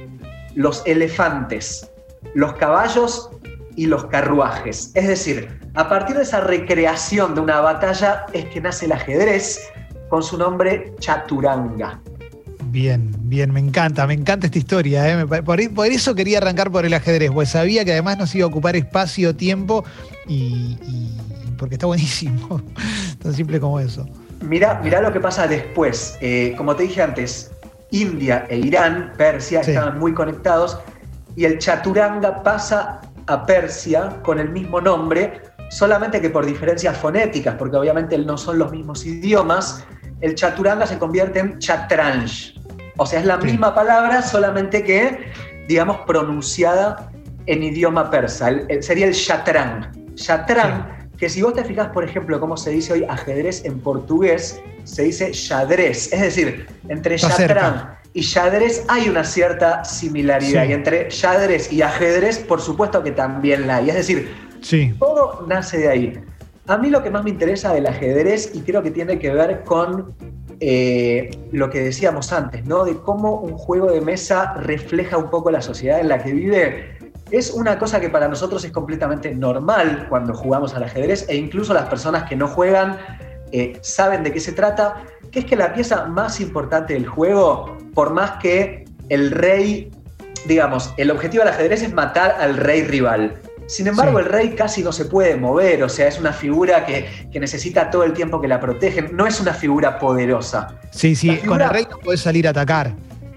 los 0.55 0.83
elefantes, 0.87 1.93
los 2.33 2.55
caballos 2.55 3.29
y 3.77 3.87
los 3.87 4.07
carruajes. 4.07 4.91
Es 4.95 5.09
decir, 5.09 5.49
a 5.75 5.89
partir 5.89 6.17
de 6.17 6.23
esa 6.23 6.41
recreación 6.41 7.35
de 7.35 7.41
una 7.41 7.61
batalla 7.61 8.27
es 8.33 8.45
que 8.47 8.61
nace 8.61 8.87
el 8.87 8.93
ajedrez 8.93 9.61
con 10.09 10.23
su 10.23 10.37
nombre 10.37 10.93
Chaturanga. 10.99 12.01
Bien, 12.73 13.11
bien, 13.25 13.53
me 13.53 13.61
encanta, 13.61 14.07
me 14.07 14.15
encanta 14.15 14.47
esta 14.47 14.59
historia. 14.59 15.07
¿eh? 15.07 15.27
Por, 15.27 15.61
eso 15.61 16.15
quería 16.15 16.39
arrancar 16.39 16.71
por 16.71 16.87
el 16.87 16.95
ajedrez, 16.95 17.31
pues 17.31 17.51
sabía 17.51 17.85
que 17.85 17.93
además 17.93 18.19
nos 18.19 18.35
iba 18.35 18.45
a 18.45 18.49
ocupar 18.49 18.77
espacio, 18.77 19.37
tiempo 19.37 19.85
y, 20.27 20.79
porque 21.59 21.75
está 21.75 21.87
buenísimo, 21.87 22.63
tan 23.23 23.35
simple 23.35 23.61
como 23.61 23.79
eso. 23.79 24.07
Mira, 24.41 24.81
mira 24.83 25.01
lo 25.01 25.13
que 25.13 25.21
pasa 25.21 25.47
después. 25.47 26.17
Eh, 26.21 26.55
como 26.57 26.75
te 26.75 26.85
dije 26.85 27.03
antes, 27.03 27.51
India 27.91 28.47
e 28.49 28.59
Irán, 28.59 29.13
Persia, 29.19 29.61
estaban 29.61 29.99
muy 29.99 30.15
conectados 30.15 30.79
y 31.37 31.45
el 31.45 31.59
chaturanga 31.59 32.43
pasa 32.43 33.01
a 33.27 33.47
Persia 33.47 34.21
con 34.23 34.39
el 34.39 34.51
mismo 34.51 34.81
nombre, 34.81 35.41
solamente 35.71 36.21
que 36.21 36.31
por 36.31 36.45
diferencias 36.45 36.97
fonéticas, 36.97 37.57
porque 37.57 37.77
obviamente 37.77 38.17
no 38.19 38.37
son 38.37 38.59
los 38.59 38.71
mismos 38.71 39.07
idiomas, 39.07 39.85
el 40.21 40.35
chaturanga 40.35 40.87
se 40.87 40.99
convierte 40.99 41.41
en 41.41 41.59
chatranj. 41.59 42.55
O 42.97 43.07
sea, 43.07 43.21
es 43.21 43.27
la 43.27 43.39
misma 43.39 43.75
palabra, 43.75 44.23
solamente 44.23 44.85
que, 44.85 45.33
digamos, 45.67 45.99
pronunciada 46.07 47.11
en 47.47 47.63
idioma 47.63 48.11
persa. 48.11 48.51
sería 48.81 49.07
el. 49.07 49.15
Chatrán, 50.15 51.09
que 51.17 51.29
si 51.29 51.41
vos 51.41 51.55
te 51.55 51.65
fijas, 51.65 51.89
por 51.89 52.05
ejemplo, 52.05 52.39
cómo 52.39 52.57
se 52.57 52.71
dice 52.71 52.93
hoy 52.93 53.05
ajedrez 53.09 53.65
en 53.65 53.81
portugués, 53.81 54.61
se 54.85 55.05
dice 55.05 55.33
xadrez. 55.33 56.13
Es 56.13 56.21
decir, 56.21 56.67
entre 56.89 57.17
chatrán 57.17 58.02
y 58.15 58.23
xadrez 58.23 58.85
hay 58.89 59.09
una 59.09 59.25
cierta 59.25 59.85
similaridad. 59.85 60.67
Y 60.67 60.73
entre 60.73 61.11
xadrez 61.11 61.73
y 61.73 61.83
ajedrez, 61.83 62.39
por 62.39 62.61
supuesto 62.61 63.03
que 63.03 63.13
también 63.13 63.67
la 63.67 63.77
hay. 63.77 63.89
Es 63.89 63.97
decir, 63.97 64.31
todo 64.99 65.45
nace 65.49 65.79
de 65.79 65.89
ahí. 65.89 66.21
A 66.67 66.79
mí 66.79 66.91
lo 66.91 67.03
que 67.03 67.11
más 67.11 67.25
me 67.25 67.31
interesa 67.31 67.73
del 67.73 67.87
ajedrez, 67.87 68.53
y 68.55 68.61
creo 68.61 68.83
que 68.83 68.91
tiene 68.91 69.19
que 69.19 69.31
ver 69.31 69.65
con 69.65 70.15
eh, 70.61 71.31
lo 71.51 71.71
que 71.71 71.81
decíamos 71.81 72.33
antes, 72.33 72.65
¿no? 72.67 72.85
De 72.85 72.97
cómo 72.99 73.41
un 73.41 73.55
juego 73.55 73.91
de 73.91 74.01
mesa 74.01 74.55
refleja 74.55 75.17
un 75.17 75.31
poco 75.31 75.51
la 75.51 75.63
sociedad 75.63 75.99
en 75.99 76.09
la 76.09 76.23
que 76.23 76.33
vive. 76.33 76.99
Es 77.31 77.51
una 77.51 77.79
cosa 77.79 77.99
que 77.99 78.11
para 78.11 78.29
nosotros 78.29 78.63
es 78.65 78.71
completamente 78.71 79.35
normal 79.35 80.07
cuando 80.09 80.35
jugamos 80.35 80.75
al 80.75 80.85
ajedrez 80.85 81.27
e 81.29 81.35
incluso 81.35 81.73
las 81.73 81.89
personas 81.89 82.29
que 82.29 82.37
no 82.37 82.47
juegan 82.47 82.99
eh, 83.53 83.79
saben 83.81 84.23
de 84.23 84.33
qué 84.33 84.39
se 84.39 84.53
trata, 84.53 85.03
que 85.31 85.41
es 85.41 85.45
que 85.47 85.57
la 85.57 85.73
pieza 85.73 86.05
más 86.07 86.41
importante 86.41 86.95
del 86.95 87.07
juego, 87.07 87.77
por 87.95 88.13
más 88.13 88.33
que 88.43 88.85
el 89.09 89.31
rey, 89.31 89.91
digamos, 90.47 90.93
el 90.97 91.11
objetivo 91.11 91.45
del 91.45 91.53
ajedrez 91.53 91.83
es 91.83 91.93
matar 91.93 92.37
al 92.39 92.57
rey 92.57 92.83
rival. 92.83 93.41
Sin 93.67 93.87
embargo, 93.87 94.19
el 94.19 94.27
rey 94.27 94.51
casi 94.51 94.83
no 94.83 94.93
se 94.93 95.07
puede 95.07 95.37
mover, 95.37 95.83
o 95.83 95.89
sea, 95.89 96.09
es 96.09 96.19
una 96.19 96.33
figura 96.33 96.85
que, 96.85 97.29
necesita 97.39 97.91
todo 97.91 98.05
el 98.05 98.13
tiempo 98.13 98.41
que 98.41 98.49
la 98.49 98.61
protegen, 98.61 99.17
no 99.17 99.27
es 99.27 99.41
una 99.41 99.55
figura 99.55 99.99
poderosa. 99.99 100.79
Sí, 100.91 101.15
sí, 101.15 101.39
con 101.39 101.61
el 101.61 101.71
rey 101.71 101.87
no 101.91 101.99
puedes 101.99 102.21
salir 102.21 102.47
a 102.47 102.51
atacar. 102.51 102.95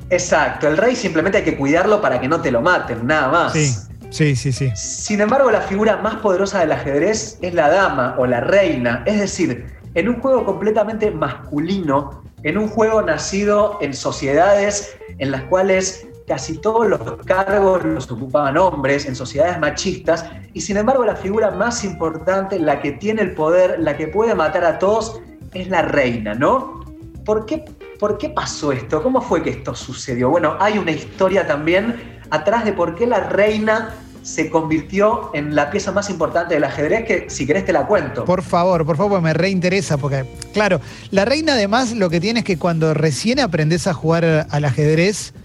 Exacto, 0.10 0.68
el 0.68 0.78
rey 0.78 0.96
simplemente 0.96 1.40
hay 1.40 1.44
que 1.44 1.56
cuidarlo 1.56 2.02
para 2.02 2.20
que 2.20 2.28
no 2.28 2.42
te 2.42 2.52
lo 2.52 2.62
maten, 2.62 3.08
nada 3.08 3.30
más. 3.30 3.54
Sí, 3.54 3.74
sí, 4.10 4.36
sí, 4.36 4.52
sí. 4.52 4.72
Sin 4.76 5.22
embargo, 5.22 5.50
la 5.52 5.62
figura 5.62 5.98
más 5.98 6.16
poderosa 6.16 6.60
del 6.60 6.72
ajedrez 6.74 7.38
es 7.42 7.54
la 7.54 7.70
dama 7.70 8.16
o 8.18 8.26
la 8.26 8.42
reina, 8.42 9.04
es 9.06 9.20
decir, 9.20 9.66
en 9.94 10.10
un 10.10 10.20
juego 10.20 10.44
completamente 10.46 11.12
masculino, 11.12 12.24
en 12.46 12.60
un 12.60 12.68
juego 12.68 13.02
nacido 13.02 13.80
en 13.82 13.94
sociedades 13.94 14.96
en 15.18 15.32
las 15.32 15.44
cuales 15.46 16.08
casi 16.28 16.60
todos 16.60 16.88
los 16.88 17.02
cargos 17.26 17.84
los 17.84 18.10
ocupaban 18.12 18.56
hombres 18.58 19.08
en 19.08 19.16
sociedades 19.16 19.60
machistas 19.60 20.26
y 20.54 20.62
sin 20.62 20.78
embargo 20.78 21.04
la 21.04 21.16
figura 21.16 21.50
más 21.52 21.84
importante, 21.84 22.60
la 22.60 22.82
que 22.82 22.94
tiene 22.94 23.24
el 23.24 23.34
poder, 23.34 23.80
la 23.80 23.98
que 23.98 24.08
puede 24.08 24.36
matar 24.36 24.64
a 24.64 24.78
todos, 24.78 25.20
es 25.54 25.70
la 25.70 25.82
reina, 25.82 26.36
¿no? 26.36 26.86
¿Por 27.26 27.48
qué, 27.48 27.66
¿Por 28.00 28.20
qué 28.20 28.30
pasó 28.30 28.72
esto? 28.72 29.02
¿Cómo 29.02 29.22
fue 29.22 29.42
que 29.42 29.50
esto 29.50 29.74
sucedió? 29.74 30.30
Bueno, 30.30 30.56
hay 30.60 30.78
una 30.78 30.92
historia 30.92 31.48
también 31.48 32.20
atrás 32.30 32.64
de 32.64 32.74
por 32.74 32.94
qué 32.94 33.08
la 33.08 33.22
reina 33.22 33.96
se 34.26 34.50
convirtió 34.50 35.30
en 35.36 35.54
la 35.54 35.70
pieza 35.70 35.92
más 35.92 36.10
importante 36.10 36.56
del 36.56 36.64
ajedrez, 36.64 37.06
que 37.06 37.30
si 37.30 37.46
querés 37.46 37.64
te 37.64 37.72
la 37.72 37.86
cuento. 37.86 38.26
Por 38.26 38.42
favor, 38.42 38.84
por 38.84 38.98
favor, 38.98 39.22
me 39.22 39.36
reinteresa, 39.36 39.98
porque 39.98 40.26
claro, 40.52 40.82
la 41.12 41.26
reina 41.26 41.54
además 41.54 41.92
lo 41.92 42.10
que 42.10 42.20
tiene 42.20 42.40
es 42.40 42.46
que 42.46 42.58
cuando 42.58 42.96
recién 42.96 43.40
aprendes 43.40 43.86
a 43.86 43.94
jugar 43.94 44.48
al 44.50 44.66
ajedrez, 44.66 45.36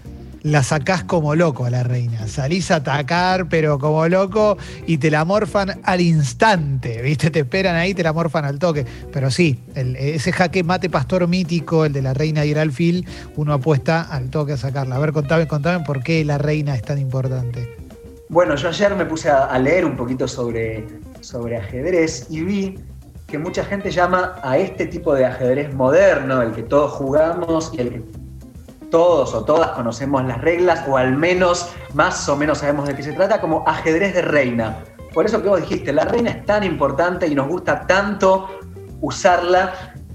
la 0.41 0.63
sacás 0.63 1.03
como 1.03 1.35
loco 1.35 1.65
a 1.65 1.69
la 1.69 1.83
reina. 1.83 2.27
Salís 2.27 2.71
a 2.71 2.77
atacar, 2.77 3.47
pero 3.49 3.77
como 3.77 4.07
loco, 4.07 4.57
y 4.87 4.97
te 4.97 5.11
la 5.11 5.25
morfan 5.25 5.79
al 5.83 6.01
instante, 6.01 7.03
¿viste? 7.03 7.29
Te 7.29 7.41
esperan 7.41 7.75
ahí, 7.75 7.93
te 7.93 8.01
la 8.01 8.13
morfan 8.13 8.45
al 8.45 8.57
toque. 8.57 8.83
Pero 9.13 9.29
sí, 9.29 9.59
ese 9.75 10.31
jaque 10.31 10.63
mate 10.63 10.89
pastor 10.89 11.27
mítico, 11.27 11.85
el 11.85 11.93
de 11.93 12.01
la 12.01 12.15
reina 12.15 12.43
y 12.45 12.51
el 12.53 13.05
uno 13.35 13.53
apuesta 13.53 14.01
al 14.01 14.31
toque 14.31 14.53
a 14.53 14.57
sacarla. 14.57 14.95
A 14.95 14.99
ver, 14.99 15.11
contame, 15.11 15.47
contame 15.47 15.85
por 15.85 16.01
qué 16.01 16.25
la 16.25 16.39
reina 16.39 16.73
es 16.73 16.81
tan 16.81 16.97
importante. 16.97 17.90
Bueno, 18.31 18.55
yo 18.55 18.69
ayer 18.69 18.95
me 18.95 19.05
puse 19.05 19.29
a, 19.29 19.59
leer 19.59 19.83
un 19.83 19.97
poquito 19.97 20.25
sobre, 20.25 20.87
sobre 21.19 21.57
ajedrez 21.57 22.27
y 22.29 22.41
vi 22.41 22.79
que 23.27 23.37
mucha 23.37 23.65
gente 23.65 23.91
llama 23.91 24.39
a 24.41 24.57
este 24.57 24.85
tipo 24.85 25.13
de 25.13 25.25
ajedrez 25.25 25.73
moderno, 25.73 26.41
el 26.41 26.53
que 26.53 26.63
todos 26.63 26.93
jugamos 26.93 27.73
y 27.73 27.81
el 27.81 27.89
que 27.89 28.03
todos 28.89 29.33
o 29.33 29.43
todas 29.43 29.71
conocemos 29.71 30.23
las 30.23 30.39
reglas 30.39 30.81
o 30.87 30.95
al 30.95 31.17
menos 31.17 31.73
más 31.93 32.29
o 32.29 32.37
menos 32.37 32.59
sabemos 32.59 32.87
de 32.87 32.95
qué 32.95 33.03
se 33.03 33.11
trata 33.11 33.41
como 33.41 33.67
ajedrez 33.67 34.13
de 34.13 34.21
reina. 34.21 34.77
Por 35.13 35.25
eso 35.25 35.41
que 35.41 35.49
vos 35.49 35.59
dijiste, 35.59 35.91
la 35.91 36.05
reina 36.05 36.29
es 36.29 36.45
tan 36.45 36.63
importante 36.63 37.27
y 37.27 37.35
nos 37.35 37.49
gusta 37.49 37.85
tanto 37.85 38.47
usarla 39.01 39.73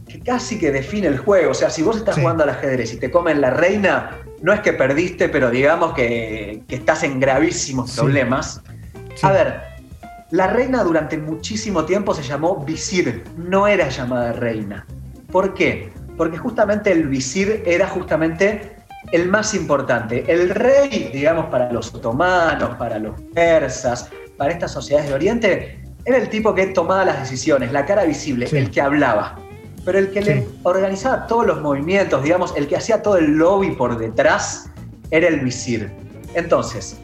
que 0.09 0.21
casi 0.21 0.59
que 0.59 0.73
define 0.73 1.09
el 1.09 1.19
juego. 1.19 1.51
O 1.51 1.55
sea, 1.55 1.69
si 1.69 1.83
vos 1.83 1.99
estás 1.99 2.17
jugando 2.17 2.45
al 2.45 2.49
ajedrez 2.49 2.95
y 2.95 2.97
te 2.97 3.11
comen 3.11 3.43
la 3.43 3.51
reina, 3.51 4.23
no 4.47 4.53
es 4.53 4.61
que 4.61 4.73
perdiste, 4.73 5.29
pero 5.29 5.51
digamos 5.51 5.93
que, 5.93 6.63
estás 6.69 7.03
en 7.03 7.19
gravísimos 7.19 7.97
problemas. 7.97 8.63
A 9.23 9.33
ver, 9.33 9.61
la 10.31 10.47
reina 10.47 10.85
durante 10.85 11.19
muchísimo 11.19 11.85
tiempo 11.85 12.15
se 12.15 12.23
llamó 12.23 12.65
visir, 12.65 13.25
no 13.37 13.67
era 13.67 13.89
llamada 13.89 14.33
reina. 14.33 14.87
¿Por 15.33 15.53
qué? 15.53 15.91
porque 16.17 16.39
justamente 16.39 16.93
el 16.93 17.09
visir 17.09 17.63
era 17.67 17.89
justamente 17.89 18.77
el 19.13 19.29
más 19.29 19.53
importante. 19.53 20.25
El 20.29 20.51
rey, 20.51 21.11
digamos, 21.13 21.47
para 21.47 21.71
los 21.73 21.93
otomanos, 21.93 22.77
para 22.77 23.01
los 23.01 23.21
persas, 23.35 24.09
para 24.37 24.53
estas 24.53 24.71
sociedades 24.71 25.09
de 25.09 25.15
Oriente, 25.15 25.81
era 26.05 26.19
el 26.19 26.29
tipo 26.29 26.55
que 26.55 26.69
tomaba 26.69 27.05
las 27.05 27.19
decisiones, 27.19 27.73
la 27.73 27.85
cara 27.85 28.05
visible, 28.05 28.49
el 28.51 28.71
que 28.71 28.81
hablaba. 28.81 29.39
Pero 29.87 29.99
el 30.01 30.11
que 30.11 30.21
le 30.21 30.49
organizaba 30.65 31.27
todos 31.27 31.47
los 31.47 31.63
movimientos, 31.63 32.23
digamos, 32.23 32.53
el 32.57 32.67
que 32.69 32.77
hacía 32.77 33.01
todo 33.01 33.17
el 33.17 33.39
lobby 33.39 33.71
por 33.71 33.97
detrás, 33.97 34.69
era 35.11 35.29
el 35.29 35.41
visir. 35.41 35.91
Entonces, 36.35 36.99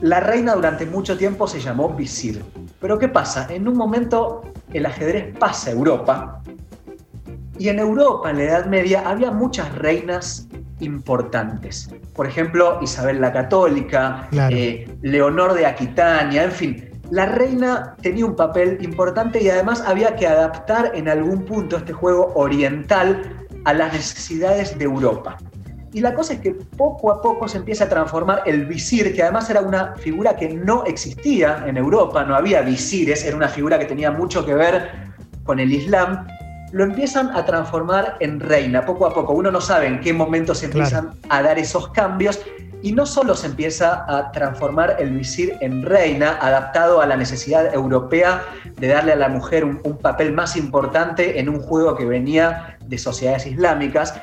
la 0.00 0.18
reina 0.18 0.54
durante 0.54 0.86
mucho 0.86 1.16
tiempo 1.16 1.46
se 1.46 1.60
llamó 1.60 1.90
visir. 1.90 2.42
Pero 2.80 2.98
¿qué 2.98 3.08
pasa? 3.08 3.46
En 3.50 3.68
un 3.68 3.76
momento 3.76 4.42
el 4.72 4.86
ajedrez 4.86 5.36
pasa 5.38 5.70
a 5.70 5.72
Europa 5.74 6.42
y 7.58 7.68
en 7.68 7.78
Europa, 7.78 8.30
en 8.30 8.38
la 8.38 8.44
Edad 8.44 8.66
Media, 8.66 9.02
había 9.04 9.30
muchas 9.30 9.74
reinas 9.74 10.48
importantes. 10.80 11.90
Por 12.14 12.26
ejemplo, 12.26 12.78
Isabel 12.80 13.20
la 13.20 13.32
Católica, 13.32 14.28
eh, 14.50 14.88
Leonor 15.02 15.54
de 15.54 15.66
Aquitania, 15.66 16.44
en 16.44 16.52
fin. 16.52 16.84
La 17.10 17.24
reina 17.24 17.96
tenía 18.02 18.26
un 18.26 18.36
papel 18.36 18.78
importante 18.82 19.42
y 19.42 19.48
además 19.48 19.82
había 19.86 20.14
que 20.14 20.26
adaptar 20.26 20.92
en 20.94 21.08
algún 21.08 21.44
punto 21.46 21.78
este 21.78 21.94
juego 21.94 22.32
oriental 22.34 23.46
a 23.64 23.72
las 23.72 23.94
necesidades 23.94 24.78
de 24.78 24.84
Europa. 24.84 25.38
Y 25.94 26.00
la 26.00 26.12
cosa 26.12 26.34
es 26.34 26.40
que 26.40 26.52
poco 26.52 27.10
a 27.10 27.22
poco 27.22 27.48
se 27.48 27.56
empieza 27.56 27.84
a 27.84 27.88
transformar 27.88 28.42
el 28.44 28.66
visir, 28.66 29.14
que 29.14 29.22
además 29.22 29.48
era 29.48 29.62
una 29.62 29.96
figura 29.96 30.36
que 30.36 30.50
no 30.50 30.84
existía 30.84 31.64
en 31.66 31.78
Europa, 31.78 32.24
no 32.24 32.34
había 32.34 32.60
visires, 32.60 33.24
era 33.24 33.34
una 33.36 33.48
figura 33.48 33.78
que 33.78 33.86
tenía 33.86 34.10
mucho 34.10 34.44
que 34.44 34.54
ver 34.54 34.90
con 35.44 35.60
el 35.60 35.72
Islam, 35.72 36.26
lo 36.72 36.84
empiezan 36.84 37.34
a 37.34 37.46
transformar 37.46 38.18
en 38.20 38.38
reina 38.38 38.84
poco 38.84 39.06
a 39.06 39.14
poco. 39.14 39.32
Uno 39.32 39.50
no 39.50 39.62
sabe 39.62 39.86
en 39.86 40.00
qué 40.00 40.12
momento 40.12 40.54
se 40.54 40.66
empiezan 40.66 41.12
a 41.30 41.40
dar 41.40 41.58
esos 41.58 41.88
cambios 41.88 42.38
y 42.82 42.92
no 42.92 43.06
solo 43.06 43.34
se 43.34 43.46
empieza 43.46 44.04
a 44.08 44.30
transformar 44.32 44.96
el 44.98 45.10
visir 45.10 45.56
en 45.60 45.82
reina, 45.82 46.38
adaptado 46.40 47.00
a 47.00 47.06
la 47.06 47.16
necesidad 47.16 47.74
europea 47.74 48.44
de 48.76 48.88
darle 48.88 49.12
a 49.12 49.16
la 49.16 49.28
mujer 49.28 49.64
un, 49.64 49.78
papel 49.98 50.32
más 50.32 50.56
importante 50.56 51.40
en 51.40 51.48
un 51.48 51.60
juego 51.60 51.96
que 51.96 52.04
venía 52.04 52.78
de 52.86 52.98
sociedades 52.98 53.46
islámicas, 53.46 54.14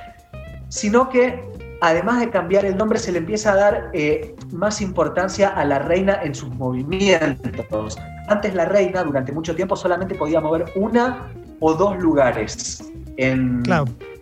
sino 0.70 1.10
que 1.10 1.44
además 1.82 2.20
de 2.20 2.30
cambiar 2.30 2.66
el 2.66 2.78
nombre 2.78 2.98
se 2.98 3.12
le 3.12 3.18
empieza 3.20 3.52
a 3.52 3.56
dar 3.56 3.90
eh, 3.94 4.36
más 4.52 4.82
importancia 4.82 5.50
a 5.50 5.66
la 5.66 5.80
reina 5.80 6.22
en 6.24 6.34
sus 6.34 6.50
movimientos. 6.50 7.98
Antes 8.28 8.56
la 8.56 8.66
reina 8.66 9.04
durante 9.04 9.32
mucho 9.32 9.54
tiempo 9.56 9.76
solamente 9.76 10.16
podía 10.16 10.40
mover 10.40 10.66
una 10.76 11.30
o 11.60 11.74
dos 11.74 11.98
lugares 11.98 12.84
en, 13.18 13.64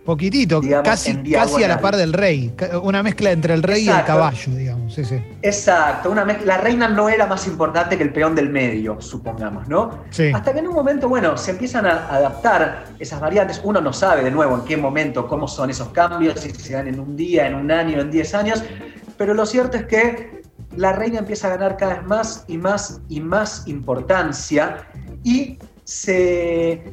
Poquitito, 0.05 0.62
casi, 0.83 1.15
casi 1.31 1.63
a 1.63 1.67
la 1.67 1.79
par 1.79 1.95
del 1.95 2.12
rey. 2.12 2.53
Una 2.81 3.01
mezcla 3.01 3.31
entre 3.31 3.53
el 3.53 3.63
rey 3.63 3.86
y 3.86 3.89
el 3.89 4.03
caballo, 4.03 4.53
digamos. 4.53 4.93
Sí, 4.93 5.05
sí. 5.05 5.24
Exacto. 5.41 6.12
Una 6.12 6.25
la 6.25 6.57
reina 6.57 6.89
no 6.89 7.07
era 7.07 7.25
más 7.25 7.48
importante 7.48 7.98
que 7.98 8.03
el 8.03 8.12
peón 8.12 8.36
del 8.36 8.50
medio, 8.50 9.00
supongamos, 9.00 9.67
¿no? 9.69 10.03
Sí. 10.10 10.31
Hasta 10.33 10.51
que 10.51 10.60
en 10.60 10.67
un 10.67 10.75
momento, 10.75 11.07
bueno, 11.07 11.38
se 11.38 11.51
empiezan 11.51 11.86
a 11.86 12.07
adaptar 12.13 12.86
esas 13.00 13.22
variantes. 13.22 13.62
Uno 13.63 13.79
no 13.79 13.93
sabe 13.93 14.24
de 14.24 14.31
nuevo 14.31 14.55
en 14.55 14.65
qué 14.65 14.75
momento, 14.75 15.25
cómo 15.25 15.48
son 15.48 15.69
esos 15.69 15.89
cambios, 15.89 16.39
si 16.41 16.50
se 16.51 16.74
dan 16.74 16.88
en 16.88 17.00
un 17.00 17.15
día, 17.15 17.48
en 17.48 17.55
un 17.55 17.72
año, 17.72 18.01
en 18.01 18.12
diez 18.12 18.36
años. 18.36 18.62
Pero 19.17 19.33
lo 19.33 19.45
cierto 19.45 19.77
es 19.77 19.86
que 19.86 20.43
la 20.75 20.91
reina 20.91 21.19
empieza 21.19 21.48
a 21.48 21.51
ganar 21.51 21.77
cada 21.77 21.95
vez 21.95 22.03
más 22.03 22.45
y 22.48 22.57
más 22.57 23.01
y 23.07 23.22
más 23.22 23.67
importancia 23.67 24.86
y 25.24 25.57
se 25.84 26.84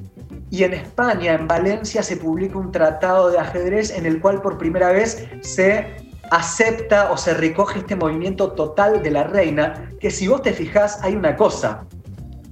y 0.50 0.64
en 0.64 0.74
España, 0.74 1.34
en 1.34 1.46
Valencia, 1.46 2.02
se 2.02 2.16
publica 2.16 2.58
un 2.58 2.72
tratado 2.72 3.30
de 3.30 3.38
ajedrez 3.38 3.90
en 3.90 4.04
el 4.04 4.20
cual 4.20 4.42
por 4.42 4.58
primera 4.58 4.90
vez 4.90 5.28
se 5.42 5.96
acepta 6.30 7.10
o 7.10 7.16
se 7.16 7.34
recoge 7.34 7.80
este 7.80 7.96
movimiento 7.96 8.52
total 8.52 9.02
de 9.02 9.10
la 9.10 9.24
reina, 9.24 9.90
que 10.00 10.10
si 10.10 10.28
vos 10.28 10.42
te 10.42 10.52
fijás 10.52 11.02
hay 11.02 11.14
una 11.14 11.36
cosa, 11.36 11.84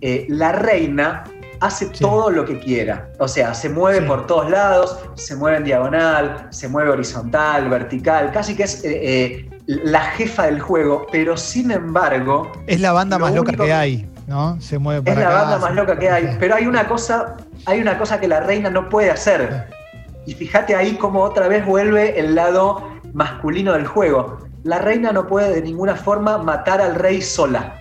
eh, 0.00 0.26
la 0.28 0.52
reina 0.52 1.25
hace 1.61 1.87
todo 1.87 2.30
lo 2.30 2.45
que 2.45 2.61
quiera, 2.61 3.11
o 3.18 3.26
sea, 3.26 3.52
se 3.52 3.68
mueve 3.68 4.07
por 4.07 4.26
todos 4.26 4.49
lados, 4.49 4.99
se 5.14 5.35
mueve 5.35 5.59
en 5.59 5.64
diagonal, 5.64 6.47
se 6.50 6.68
mueve 6.68 6.90
horizontal, 6.90 7.68
vertical, 7.68 8.30
casi 8.33 8.54
que 8.54 8.62
es 8.62 8.85
eh, 8.85 9.00
eh, 9.02 9.50
la 9.66 10.02
jefa 10.12 10.47
del 10.47 10.61
juego, 10.61 11.07
pero 11.11 11.37
sin 11.37 11.73
embargo... 11.73 12.50
Es 12.68 12.80
la 12.80 12.92
banda 12.92 13.18
más 13.18 13.35
loca 13.35 13.52
que 13.52 13.73
hay. 13.73 14.09
¿No? 14.28 14.61
Se 14.61 14.78
mueve 14.78 15.02
para 15.02 15.20
Es 15.20 15.26
la 15.26 15.35
banda 15.35 15.58
más 15.58 15.75
loca 15.75 15.99
que 15.99 16.11
hay. 16.11 16.37
Pero 16.38 16.54
hay 16.54 16.66
una 16.66 16.87
cosa, 16.87 17.37
hay 17.64 17.80
una 17.80 17.99
cosa 17.99 18.20
que 18.20 18.28
la 18.28 18.40
reina 18.40 18.70
no 18.70 18.88
puede 18.88 19.11
hacer. 19.11 19.68
Y 20.26 20.35
fíjate 20.35 20.76
ahí 20.76 20.97
cómo 20.97 21.23
otra 21.23 21.49
vez 21.49 21.64
vuelve 21.64 22.20
el 22.20 22.35
lado 22.35 22.90
masculino 23.14 23.73
del 23.73 23.87
juego. 23.87 24.38
La 24.62 24.78
reina 24.78 25.12
no 25.12 25.26
puede 25.26 25.54
de 25.54 25.62
ninguna 25.62 25.97
forma 25.97 26.37
matar 26.37 26.80
al 26.82 26.94
rey 26.94 27.23
sola. 27.23 27.75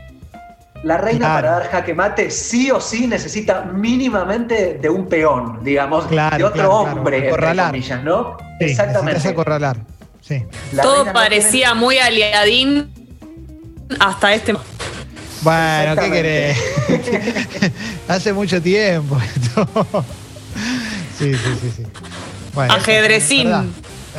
La 0.83 0.97
reina 0.97 1.33
para 1.33 1.51
dar 1.51 1.63
jaque 1.69 1.93
mate 1.93 2.29
sí 2.29 2.71
o 2.71 2.79
sí 2.79 3.07
necesita 3.07 3.63
mínimamente 3.63 4.75
de 4.75 4.89
un 4.89 5.07
peón, 5.07 5.59
digamos, 5.63 6.09
de 6.09 6.43
otro 6.43 6.71
hombre, 6.71 7.29
entre 7.29 7.55
comillas, 7.57 8.03
¿no? 8.03 8.37
Exactamente. 8.59 9.27
Acorralar. 9.27 9.77
Sí. 10.21 10.45
Todo 10.81 11.11
parecía 11.11 11.73
muy 11.73 11.97
aliadín 11.97 12.93
hasta 13.99 14.33
este 14.33 14.53
bueno, 15.41 15.95
¿qué 15.95 16.11
querés? 16.11 16.57
Hace 18.07 18.33
mucho 18.33 18.61
tiempo. 18.61 19.17
sí, 21.17 21.33
sí, 21.33 21.57
sí, 21.61 21.71
sí. 21.77 21.83
ajedrecín. 22.55 23.51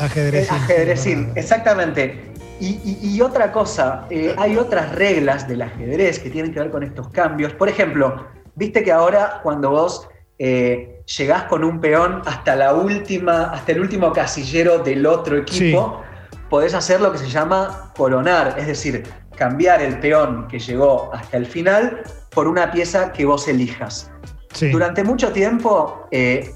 Ajedrecín. 0.00 0.54
Ajedrecín, 0.56 1.32
exactamente. 1.34 2.28
Y, 2.60 3.20
otra 3.20 3.52
cosa, 3.52 4.06
eh, 4.10 4.34
hay 4.36 4.56
otras 4.56 4.92
reglas 4.94 5.46
del 5.46 5.62
ajedrez 5.62 6.18
que 6.18 6.28
tienen 6.28 6.52
que 6.52 6.58
ver 6.58 6.70
con 6.70 6.82
estos 6.82 7.08
cambios. 7.08 7.52
Por 7.52 7.68
ejemplo, 7.68 8.26
viste 8.56 8.82
que 8.82 8.90
ahora 8.90 9.40
cuando 9.44 9.70
vos 9.70 10.08
eh, 10.40 11.02
llegás 11.16 11.44
con 11.44 11.62
un 11.62 11.80
peón 11.80 12.22
hasta 12.26 12.56
la 12.56 12.74
última, 12.74 13.44
hasta 13.44 13.72
el 13.72 13.80
último 13.80 14.12
casillero 14.12 14.80
del 14.80 15.06
otro 15.06 15.36
equipo, 15.36 16.02
podés 16.50 16.74
hacer 16.74 17.00
lo 17.00 17.12
que 17.12 17.18
se 17.18 17.28
llama 17.28 17.92
coronar, 17.96 18.56
es 18.58 18.66
decir, 18.66 19.04
cambiar 19.38 19.80
el 19.80 20.00
peón 20.00 20.48
que 20.48 20.58
llegó 20.58 21.14
hasta 21.14 21.36
el 21.36 21.46
final 21.46 22.02
por 22.30 22.48
una 22.48 22.70
pieza 22.72 23.12
que 23.12 23.24
vos 23.24 23.46
elijas. 23.46 24.10
Durante 24.72 25.04
mucho 25.04 25.30
tiempo 25.30 26.08
eh, 26.10 26.52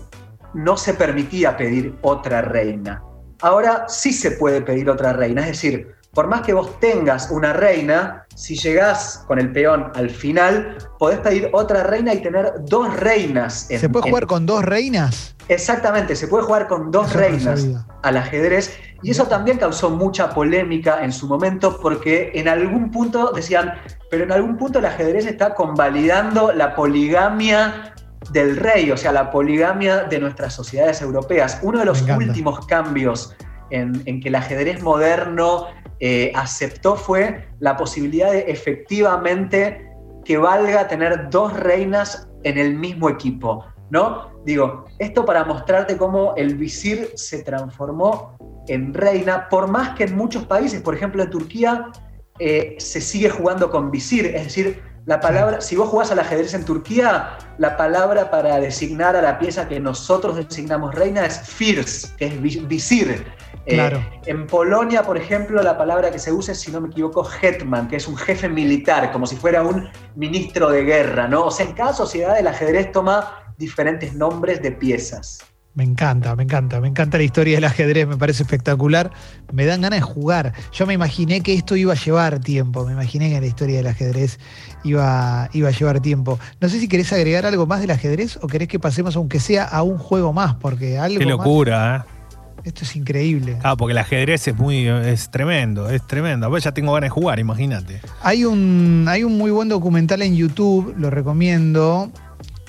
no 0.55 0.77
se 0.77 0.95
permitía 0.95 1.57
pedir 1.57 1.95
otra 2.03 2.43
reina. 2.43 3.01
Ahora 3.41 3.85
sí 3.89 4.13
se 4.13 4.33
puede 4.33 4.61
pedir 4.63 4.91
otra 4.91 5.13
reina, 5.13 5.43
es 5.43 5.49
decir, 5.49 5.95
por 6.13 6.27
más 6.27 6.43
que 6.43 6.53
vos 6.53 6.79
tengas 6.81 7.31
una 7.31 7.53
reina, 7.53 8.27
si 8.35 8.57
llegás 8.57 9.25
con 9.27 9.39
el 9.39 9.51
peón 9.51 9.91
al 9.95 10.11
final, 10.11 10.77
podés 10.99 11.21
pedir 11.21 11.49
otra 11.53 11.85
reina 11.85 12.13
y 12.13 12.21
tener 12.21 12.53
dos 12.67 12.95
reinas. 12.99 13.69
¿Se 13.69 13.89
puede 13.89 14.11
jugar 14.11 14.27
con 14.27 14.45
dos 14.45 14.65
reinas? 14.65 15.35
Exactamente, 15.49 16.15
se 16.17 16.29
puede 16.29 16.45
jugar 16.45 16.69
con 16.69 16.91
dos 16.91 17.15
reinas 17.15 17.67
al 18.03 18.17
ajedrez. 18.17 18.77
Y 19.03 19.11
eso 19.11 19.27
también 19.27 19.59
causó 19.59 19.91
mucha 19.91 20.31
polémica 20.31 21.05
en 21.05 21.13
su 21.13 21.27
momento 21.27 21.79
porque 21.81 22.31
en 22.35 22.49
algún 22.49 22.91
punto 22.91 23.33
decían, 23.33 23.75
pero 24.11 24.25
en 24.25 24.33
algún 24.33 24.57
punto 24.57 24.79
el 24.79 24.87
ajedrez 24.87 25.27
está 25.27 25.55
convalidando 25.55 26.53
la 26.53 26.75
poligamia 26.75 27.95
del 28.31 28.57
rey, 28.57 28.91
o 28.91 28.97
sea, 28.97 29.13
la 29.13 29.31
poligamia 29.31 30.05
de 30.05 30.21
nuestras 30.21 30.55
sociedades 30.55 31.03
europeas. 31.03 31.59
Uno 31.63 31.81
de 31.81 31.85
los 31.85 32.03
últimos 32.03 32.65
cambios 32.67 33.35
en, 33.71 34.21
que 34.21 34.29
el 34.29 34.35
ajedrez 34.35 34.83
moderno 34.83 35.67
eh, 35.99 36.33
aceptó 36.35 36.95
fue 36.95 37.49
la 37.59 37.77
posibilidad 37.77 38.31
de 38.31 38.51
efectivamente 38.51 39.89
que 40.25 40.37
valga 40.39 40.87
tener 40.87 41.31
dos 41.31 41.53
reinas 41.55 42.29
en 42.45 42.59
el 42.59 42.75
mismo 42.77 43.09
equipo, 43.09 43.65
¿no? 43.93 44.33
Digo, 44.47 44.87
esto 44.99 45.27
para 45.27 45.45
mostrarte 45.45 45.99
cómo 45.99 46.33
el 46.37 46.57
visir 46.57 47.13
se 47.15 47.43
transformó 47.43 48.39
en 48.67 48.95
reina, 48.95 49.51
por 49.51 49.69
más 49.69 49.91
que 49.91 50.05
en 50.05 50.17
muchos 50.17 50.47
países, 50.47 50.81
por 50.81 50.95
ejemplo 50.95 51.23
en 51.23 51.29
Turquía, 51.29 51.93
eh, 52.39 52.75
se 52.79 53.03
sigue 53.03 53.29
jugando 53.29 53.71
con 53.71 53.91
visir, 53.91 54.27
es 54.27 54.45
decir, 54.45 54.83
la 55.05 55.21
palabra, 55.21 55.61
si 55.61 55.77
vos 55.77 55.89
jugás 55.89 56.11
al 56.11 56.21
ajedrez 56.21 56.55
en 56.55 56.65
Turquía, 56.65 57.37
la 57.59 57.77
palabra 57.77 58.31
para 58.31 58.59
designar 58.61 59.15
a 59.15 59.21
la 59.21 59.39
pieza 59.39 59.69
que 59.69 59.79
nosotros 59.79 60.37
designamos 60.37 60.95
reina 60.95 61.27
es 61.27 61.41
firs, 61.41 62.15
que 62.17 62.27
es 62.27 62.41
visir. 62.41 63.27
Eh, 63.67 63.93
en 64.27 64.47
Polonia, 64.47 65.03
por 65.03 65.19
ejemplo, 65.19 65.63
la 65.63 65.77
palabra 65.77 66.11
que 66.11 66.19
se 66.19 66.33
usa 66.33 66.53
es, 66.53 66.61
si 66.61 66.73
no 66.73 66.81
me 66.81 66.89
equivoco, 66.89 67.29
hetman, 67.43 67.89
que 67.89 67.97
es 67.97 68.09
un 68.09 68.17
jefe 68.17 68.49
militar, 68.49 69.13
como 69.13 69.27
si 69.27 69.37
fuera 69.37 69.63
un 69.63 69.89
ministro 70.15 70.71
de 70.71 70.85
guerra, 70.85 71.29
¿no? 71.29 71.47
O 71.47 71.51
sea, 71.51 71.67
en 71.67 71.73
cada 71.73 71.93
sociedad 71.93 72.39
el 72.39 72.47
ajedrez 72.47 72.91
toma 72.93 73.43
diferentes 73.63 74.15
nombres 74.15 74.61
de 74.61 74.73
piezas. 74.73 75.39
Me 75.75 75.85
encanta, 75.85 76.37
me 76.37 76.43
encanta, 76.43 76.81
me 76.83 76.89
encanta 76.89 77.17
la 77.17 77.25
historia 77.25 77.55
del 77.55 77.65
ajedrez, 77.65 78.07
me 78.07 78.19
parece 78.19 78.43
espectacular. 78.43 79.11
Me 79.53 79.65
dan 79.65 79.81
ganas 79.81 80.01
de 80.01 80.03
jugar. 80.03 80.53
Yo 80.71 80.87
me 80.87 80.93
imaginé 80.93 81.41
que 81.41 81.55
esto 81.55 81.77
iba 81.77 81.95
a 81.95 81.97
llevar 81.97 82.41
tiempo, 82.41 82.85
me 82.85 82.93
imaginé 82.93 83.31
que 83.31 83.41
la 83.41 83.47
historia 83.47 83.79
del 83.79 83.87
ajedrez 83.87 84.39
iba, 84.85 85.49
iba 85.55 85.69
a 85.69 85.73
llevar 85.73 86.01
tiempo. 86.01 86.39
No 86.61 86.69
sé 86.69 86.79
si 86.79 86.89
querés 86.89 87.11
agregar 87.15 87.47
algo 87.47 87.67
más 87.67 87.81
del 87.81 87.91
ajedrez 87.91 88.39
o 88.43 88.49
querés 88.49 88.69
que 88.69 88.79
pasemos, 88.79 89.17
aunque 89.17 89.41
sea, 89.41 89.65
a 89.65 89.83
un 89.83 89.97
juego 89.97 90.35
más, 90.35 90.57
porque 90.57 90.99
algo. 90.99 91.19
Qué 91.19 91.25
locura, 91.25 92.05
¿eh? 92.07 92.23
Esto 92.65 92.85
es 92.85 92.95
increíble. 92.95 93.57
Ah, 93.65 93.77
porque 93.77 93.93
el 93.93 93.99
ajedrez 93.99 94.47
es 94.47 94.57
muy, 94.57 94.87
es 94.87 95.31
tremendo, 95.31 95.89
es 95.91 96.07
tremendo. 96.07 96.49
Pues 96.49 96.63
ya 96.65 96.73
tengo 96.73 96.93
ganas 96.93 97.07
de 97.07 97.11
jugar, 97.11 97.41
imagínate. 97.41 98.01
Hay 98.23 98.45
un, 98.45 99.07
hay 99.09 99.25
un 99.25 99.37
muy 99.37 99.51
buen 99.51 99.69
documental 99.69 100.23
en 100.23 100.37
YouTube, 100.37 100.95
lo 100.97 101.11
recomiendo. 101.11 102.13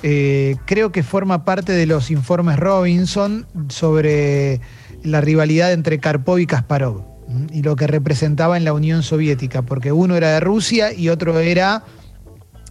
Eh, 0.03 0.57
creo 0.65 0.91
que 0.91 1.01
forma 1.01 1.45
parte 1.45 1.71
de 1.71 1.85
los 1.85 2.11
informes 2.11 2.59
Robinson 2.59 3.47
sobre 3.69 4.59
la 5.01 5.21
rivalidad 5.21 5.71
entre 5.71 5.99
Karpov 5.99 6.39
y 6.39 6.45
Kasparov 6.45 7.05
y 7.51 7.61
lo 7.61 7.77
que 7.77 7.87
representaba 7.87 8.57
en 8.57 8.65
la 8.65 8.73
Unión 8.73 9.01
Soviética, 9.01 9.61
porque 9.61 9.93
uno 9.93 10.15
era 10.17 10.31
de 10.31 10.39
Rusia 10.41 10.93
y 10.93 11.07
otro 11.07 11.39
era 11.39 11.83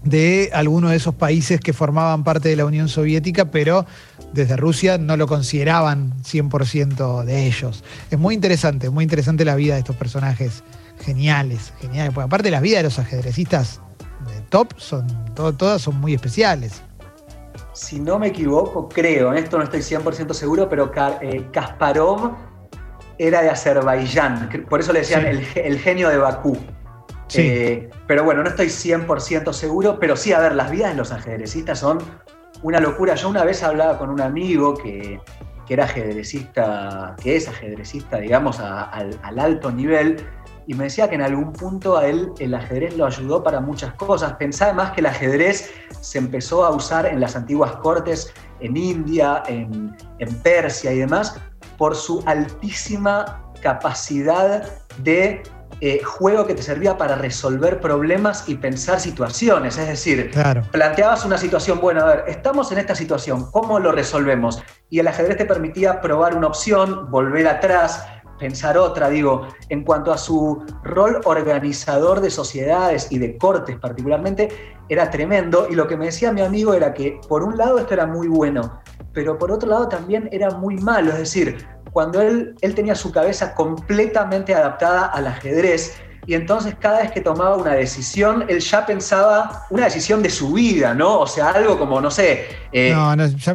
de 0.05 0.51
alguno 0.53 0.91
de 0.91 0.97
esos 0.97 1.15
países 1.15 1.61
que 1.61 1.73
formaban 1.73 2.23
parte 2.23 2.49
de 2.49 2.57
la 2.57 2.67
Unión 2.67 2.89
Soviética, 2.89 3.51
pero 3.51 3.87
desde 4.33 4.57
Rusia 4.57 4.99
no 4.99 5.17
lo 5.17 5.27
consideraban 5.27 6.13
100% 6.23 7.25
de 7.25 7.47
ellos. 7.47 7.83
Es 8.11 8.19
muy 8.19 8.35
interesante, 8.35 8.91
muy 8.91 9.05
interesante 9.05 9.45
la 9.45 9.55
vida 9.55 9.75
de 9.75 9.81
estos 9.81 9.97
personajes 9.97 10.65
geniales, 11.01 11.73
geniales. 11.81 12.13
Porque 12.13 12.27
aparte 12.27 12.51
las 12.51 12.63
vidas 12.63 12.81
de 12.81 12.85
los 12.85 12.99
ajedrecistas 12.99 13.81
de 14.27 14.41
top 14.49 14.75
son 14.77 15.07
todas 15.35 15.83
son 15.83 16.01
muy 16.01 16.15
especiales. 16.15 16.83
Si 17.73 17.99
no 18.01 18.19
me 18.19 18.29
equivoco, 18.29 18.89
creo, 18.89 19.33
en 19.33 19.39
esto 19.39 19.57
no 19.57 19.65
estoy 19.65 19.81
100% 19.81 20.33
seguro, 20.35 20.69
pero 20.69 20.93
eh, 21.23 21.47
Kasparov 21.53 22.33
era 23.19 23.43
de 23.43 23.51
Azerbaiyán, 23.51 24.67
por 24.69 24.81
eso 24.81 24.93
le 24.93 25.01
decían 25.01 25.25
el, 25.27 25.79
genio 25.79 26.09
de 26.09 26.19
Bakú. 26.19 26.57
Eh, 27.35 27.89
pero 28.07 28.25
bueno, 28.25 28.43
no 28.43 28.51
estoy 28.51 28.67
100% 28.67 29.53
seguro, 29.53 29.99
pero 29.99 30.17
sí, 30.17 30.33
a 30.35 30.41
ver, 30.41 30.55
las 30.55 30.71
vidas 30.71 30.91
de 30.91 30.97
los 30.97 31.13
ajedrecistas 31.13 31.79
son 31.79 31.99
una 32.63 32.79
locura. 32.79 33.15
Yo 33.15 33.29
una 33.29 33.45
vez 33.45 33.63
hablaba 33.63 33.99
con 33.99 34.11
un 34.11 34.21
amigo 34.21 34.75
que, 34.75 35.21
era 35.69 35.85
ajedrecista, 35.85 37.17
que 37.23 37.37
es 37.37 37.49
ajedrecista, 37.49 38.19
digamos, 38.19 38.61
al, 38.61 39.39
alto 39.39 39.73
nivel, 39.73 40.19
y 40.67 40.75
me 40.75 40.85
decía 40.85 41.09
que 41.09 41.15
en 41.15 41.23
algún 41.23 41.53
punto 41.53 41.97
a 41.97 42.07
él 42.07 42.33
el 42.39 42.55
ajedrez 42.55 42.97
lo 42.97 43.07
ayudó 43.07 43.43
para 43.43 43.61
muchas 43.61 43.95
cosas. 43.95 44.35
Pensaba 44.35 44.73
más 44.73 44.93
que 44.93 45.01
el 45.01 45.07
ajedrez 45.07 45.73
se 46.01 46.19
empezó 46.19 46.65
a 46.65 46.71
usar 46.71 47.07
en 47.07 47.21
las 47.21 47.37
antiguas 47.37 47.73
cortes, 47.77 48.33
en 48.61 48.77
India, 48.77 49.43
en, 49.47 49.97
en 50.19 50.35
Persia 50.43 50.93
y 50.93 50.99
demás, 50.99 51.39
por 51.79 51.97
su 51.97 52.23
altísima 52.27 53.43
capacidad 53.61 54.69
de 54.99 55.43
eh, 55.85 56.01
juego 56.05 56.47
que 56.47 56.55
te 56.55 56.63
servía 56.63 56.97
para 56.97 57.17
resolver 57.17 57.81
problemas 57.81 58.49
y 58.49 58.55
pensar 58.55 59.01
situaciones. 59.01 59.77
Es 59.79 59.89
decir, 59.89 60.31
planteabas 60.71 61.25
una 61.25 61.37
situación, 61.37 61.81
bueno, 61.81 62.03
a 62.03 62.07
ver, 62.07 62.25
estamos 62.29 62.71
en 62.71 62.79
esta 62.79 62.95
situación, 62.95 63.51
¿cómo 63.51 63.81
lo 63.81 63.91
resolvemos? 63.91 64.63
Y 64.91 65.01
el 65.01 65.09
ajedrez 65.09 65.39
te 65.39 65.45
permitía 65.45 66.01
probar 66.01 66.37
una 66.37 66.47
opción, 66.47 67.11
volver 67.11 67.49
atrás, 67.49 68.07
pensar 68.43 68.77
otra, 68.77 69.09
digo, 69.09 69.47
en 69.69 69.85
cuanto 69.85 70.13
a 70.13 70.19
su 70.19 70.65
rol 70.83 71.21
organizador 71.25 72.21
de 72.21 72.29
sociedades 72.29 73.07
y 73.13 73.21
de 73.21 73.39
cortes 73.39 73.79
particularmente, 73.79 74.49
era 74.89 75.11
tremendo. 75.11 75.69
Y 75.71 75.77
lo 75.77 75.87
que 75.87 75.97
me 75.97 76.07
decía 76.07 76.33
mi 76.33 76.41
amigo 76.41 76.75
era 76.75 76.93
que, 76.93 77.21
por 77.29 77.45
un 77.45 77.57
lado, 77.57 77.79
esto 77.79 77.95
era 77.95 78.05
muy 78.05 78.27
bueno, 78.27 78.83
pero 79.13 79.39
por 79.39 79.53
otro 79.53 79.71
lado 79.71 79.89
también 79.89 80.29
era 80.33 80.51
muy 80.51 80.77
malo. 80.79 81.13
Es 81.13 81.19
decir, 81.19 81.65
cuando 81.93 82.21
él, 82.21 82.57
él 82.63 82.75
tenía 82.75 82.97
su 82.97 83.13
cabeza 83.13 83.55
completamente 83.55 84.53
adaptada 84.57 85.07
al 85.07 85.29
ajedrez, 85.29 85.95
y 86.25 86.35
entonces 86.35 86.77
cada 86.79 87.01
vez 87.03 87.11
que 87.11 87.21
tomaba 87.21 87.57
una 87.57 87.75
decisión, 87.75 88.45
él 88.49 88.61
ya 88.61 88.87
pensaba 88.87 89.67
una 89.71 89.85
decisión 89.85 90.23
de 90.23 90.31
su 90.31 90.53
vida, 90.53 90.95
¿no? 90.95 91.21
O 91.21 91.27
sea, 91.27 91.51
algo 91.51 91.77
como, 91.77 92.01
no 92.01 92.13
sé, 92.13 92.47
eh, 92.73 92.95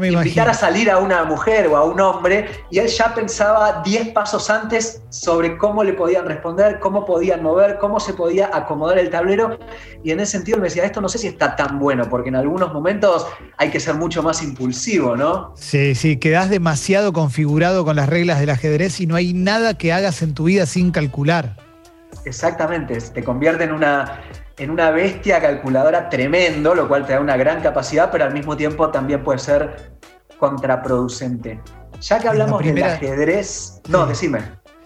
invitar 0.02 0.50
a 0.50 0.54
salir 0.54 0.92
a 0.92 0.98
una 0.98 1.24
mujer 1.24 1.68
o 1.68 1.78
a 1.78 1.86
un 1.86 2.00
hombre, 2.02 2.50
y 2.70 2.80
él 2.80 2.88
ya 2.88 3.16
pensaba 3.16 3.82
10 3.86 4.10
pasos 4.10 4.50
antes 4.50 5.02
sobre 5.10 5.58
cómo 5.58 5.84
le 5.84 5.94
podían 5.94 6.26
responder, 6.26 6.80
cómo 6.80 7.06
podían 7.06 7.42
mover, 7.42 7.78
cómo 7.78 8.02
se 8.02 8.14
podía 8.14 8.50
acomodar 8.54 9.00
el 9.00 9.10
tablero, 9.10 9.58
y 10.04 10.12
en 10.12 10.20
ese 10.20 10.34
sentido 10.34 10.58
me 10.58 10.66
decía, 10.66 10.84
esto 10.84 11.00
no 11.00 11.08
sé 11.08 11.20
si 11.20 11.28
está 11.28 11.56
tan 11.56 11.80
bueno, 11.80 12.10
porque 12.10 12.30
en 12.30 12.36
algunos 12.36 12.74
momentos 12.74 13.26
hay 13.58 13.70
que 13.70 13.80
ser 13.80 13.96
mucho 13.96 14.22
más 14.22 14.44
impulsivo, 14.44 15.16
¿no? 15.16 15.54
Sí, 15.56 15.96
sí, 15.96 16.18
quedás 16.18 16.50
demasiado 16.50 17.14
configurado 17.14 17.86
con 17.86 17.96
las 17.96 18.10
reglas 18.10 18.42
del 18.42 18.50
ajedrez 18.50 19.00
y 19.00 19.08
no 19.08 19.16
hay 19.16 19.34
nada 19.34 19.78
que 19.78 19.94
hagas 19.94 20.22
en 20.22 20.34
tu 20.34 20.46
vida 20.46 20.66
sin 20.66 20.92
calcular. 20.92 21.67
Exactamente, 22.28 23.00
te 23.00 23.24
convierte 23.24 23.63
en 23.63 23.72
una, 23.72 24.22
en 24.58 24.70
una 24.70 24.92
bestia 24.92 25.40
calculadora 25.40 26.10
tremendo, 26.10 26.76
lo 26.76 26.88
cual 26.90 27.06
te 27.06 27.13
da 27.13 27.22
una 27.22 27.38
gran 27.38 27.62
capacidad, 27.62 28.12
pero 28.12 28.26
al 28.26 28.34
mismo 28.34 28.58
tiempo 28.58 28.90
también 28.90 29.24
puede 29.24 29.40
ser 29.40 29.94
contraproducente. 30.38 31.62
Ya 32.02 32.20
que 32.20 32.28
hablamos 32.28 32.62
del 32.63 32.84
ajedrez. 32.84 33.82
No, 33.88 34.06
decime. 34.06 34.40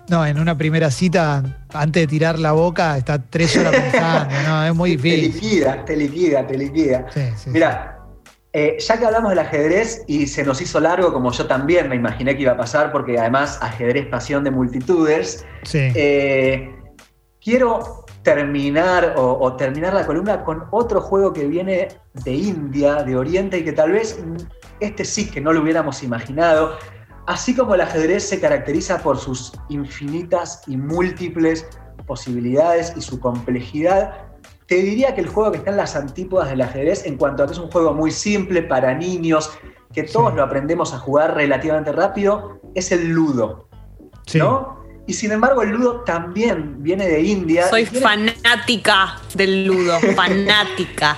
No, 0.07 0.23
en 0.25 0.39
una 0.39 0.55
primera 0.55 0.91
cita, 0.91 1.43
antes 1.73 2.03
de 2.03 2.07
tirar 2.07 2.37
la 2.37 2.51
boca, 2.51 2.95
está 2.95 3.19
tres 3.19 3.57
horas 3.57 3.71
pensando, 3.75 4.35
no, 4.47 4.63
es 4.65 4.75
muy 4.75 4.91
difícil. 4.97 5.31
Te 5.31 5.39
liquida, 5.39 5.85
te 5.85 5.97
liquida, 5.97 6.47
te 6.47 6.57
liquida. 6.57 7.05
Mira, 7.47 7.97
eh, 8.53 8.77
ya 8.79 8.99
que 8.99 9.05
hablamos 9.05 9.31
del 9.31 9.39
ajedrez 9.39 10.03
y 10.07 10.27
se 10.27 10.43
nos 10.43 10.61
hizo 10.61 10.79
largo, 10.79 11.11
como 11.11 11.31
yo 11.31 11.47
también 11.47 11.89
me 11.89 11.95
imaginé 11.95 12.35
que 12.35 12.43
iba 12.43 12.51
a 12.51 12.57
pasar, 12.57 12.91
porque 12.91 13.17
además 13.17 13.57
ajedrez 13.61 14.05
pasión 14.07 14.43
de 14.43 14.51
multitudes. 14.51 15.43
Sí. 15.63 15.91
Eh, 15.95 16.80
Quiero 17.43 18.05
terminar 18.21 19.15
o, 19.17 19.53
terminar 19.53 19.95
la 19.95 20.05
columna 20.05 20.43
con 20.43 20.65
otro 20.69 21.01
juego 21.01 21.33
que 21.33 21.47
viene 21.47 21.87
de 22.23 22.31
India, 22.31 23.03
de 23.03 23.15
Oriente, 23.15 23.57
y 23.57 23.63
que 23.63 23.71
tal 23.71 23.93
vez 23.93 24.23
este 24.79 25.03
sí 25.03 25.29
que 25.29 25.41
no 25.41 25.51
lo 25.51 25.61
hubiéramos 25.61 26.03
imaginado. 26.03 26.77
Así 27.25 27.55
como 27.55 27.73
el 27.73 27.81
ajedrez 27.81 28.29
se 28.29 28.39
caracteriza 28.39 28.99
por 28.99 29.17
sus 29.17 29.53
infinitas 29.69 30.61
y 30.67 30.77
múltiples 30.77 31.67
posibilidades 32.05 32.93
y 32.95 33.01
su 33.01 33.19
complejidad, 33.19 34.27
te 34.67 34.75
diría 34.75 35.15
que 35.15 35.21
el 35.21 35.27
juego 35.27 35.51
que 35.51 35.57
está 35.57 35.71
en 35.71 35.77
las 35.77 35.95
antípodas 35.95 36.49
del 36.49 36.61
ajedrez 36.61 37.05
en 37.05 37.17
cuanto 37.17 37.43
a 37.43 37.47
que 37.47 37.53
es 37.53 37.59
un 37.59 37.71
juego 37.71 37.93
muy 37.93 38.11
simple 38.11 38.61
para 38.61 38.93
niños, 38.93 39.51
que 39.93 40.03
todos 40.03 40.33
lo 40.35 40.43
aprendemos 40.43 40.93
a 40.93 40.99
jugar 40.99 41.35
relativamente 41.35 41.91
rápido, 41.91 42.61
es 42.75 42.91
el 42.91 43.09
ludo. 43.09 43.67
¿No? 44.35 44.80
Y 45.11 45.13
sin 45.13 45.33
embargo, 45.33 45.61
el 45.61 45.71
ludo 45.71 46.05
también 46.05 46.81
viene 46.81 47.05
de 47.05 47.19
India. 47.19 47.67
Soy 47.67 47.85
fanática 47.85 49.19
del 49.33 49.65
ludo, 49.65 49.99
fanática. 50.15 51.17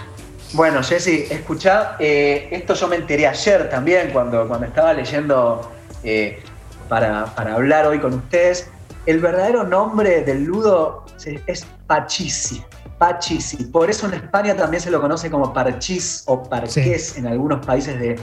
Bueno, 0.53 0.81
Jessy, 0.81 1.27
escuchá, 1.29 1.95
eh, 1.99 2.47
esto 2.49 2.73
yo 2.73 2.87
me 2.87 2.95
enteré 2.95 3.27
ayer 3.27 3.69
también 3.69 4.09
cuando, 4.11 4.47
cuando 4.47 4.65
estaba 4.65 4.93
leyendo 4.93 5.71
eh, 6.03 6.41
para, 6.89 7.25
hablar 7.35 7.85
hoy 7.85 7.99
con 7.99 8.15
ustedes. 8.15 8.67
El 9.05 9.19
verdadero 9.19 9.63
nombre 9.63 10.23
del 10.23 10.45
ludo 10.45 11.05
es 11.45 11.63
Pachisi. 11.85 12.63
Pachisi. 12.97 13.65
Por 13.65 13.91
eso 13.91 14.07
en 14.07 14.15
España 14.15 14.55
también 14.55 14.81
se 14.81 14.89
lo 14.89 14.99
conoce 14.99 15.29
como 15.29 15.53
parchís 15.53 16.23
o 16.25 16.41
parqués 16.41 17.15
en 17.15 17.27
algunos 17.27 17.63
países 17.63 17.99
de, 17.99 18.19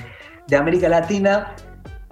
de 0.49 0.57
América 0.57 0.89
Latina 0.89 1.55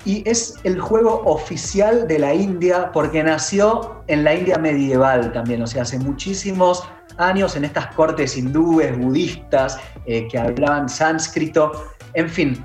y 0.08 0.22
es 0.24 0.54
el 0.64 0.80
juego 0.80 1.20
oficial 1.26 2.08
de 2.08 2.18
la 2.18 2.32
India 2.32 2.90
porque 2.94 3.22
nació 3.22 4.02
en 4.06 4.24
la 4.24 4.34
India 4.34 4.56
medieval 4.56 5.34
también, 5.34 5.60
o 5.60 5.66
sea, 5.66 5.82
hace 5.82 5.98
muchísimos 5.98 6.82
años 7.18 7.56
en 7.56 7.66
estas 7.66 7.88
cortes 7.88 8.34
hindúes, 8.38 8.96
budistas, 8.96 9.78
eh, 10.06 10.26
que 10.28 10.38
hablaban 10.38 10.88
sánscrito, 10.88 11.90
en 12.14 12.30
fin. 12.30 12.64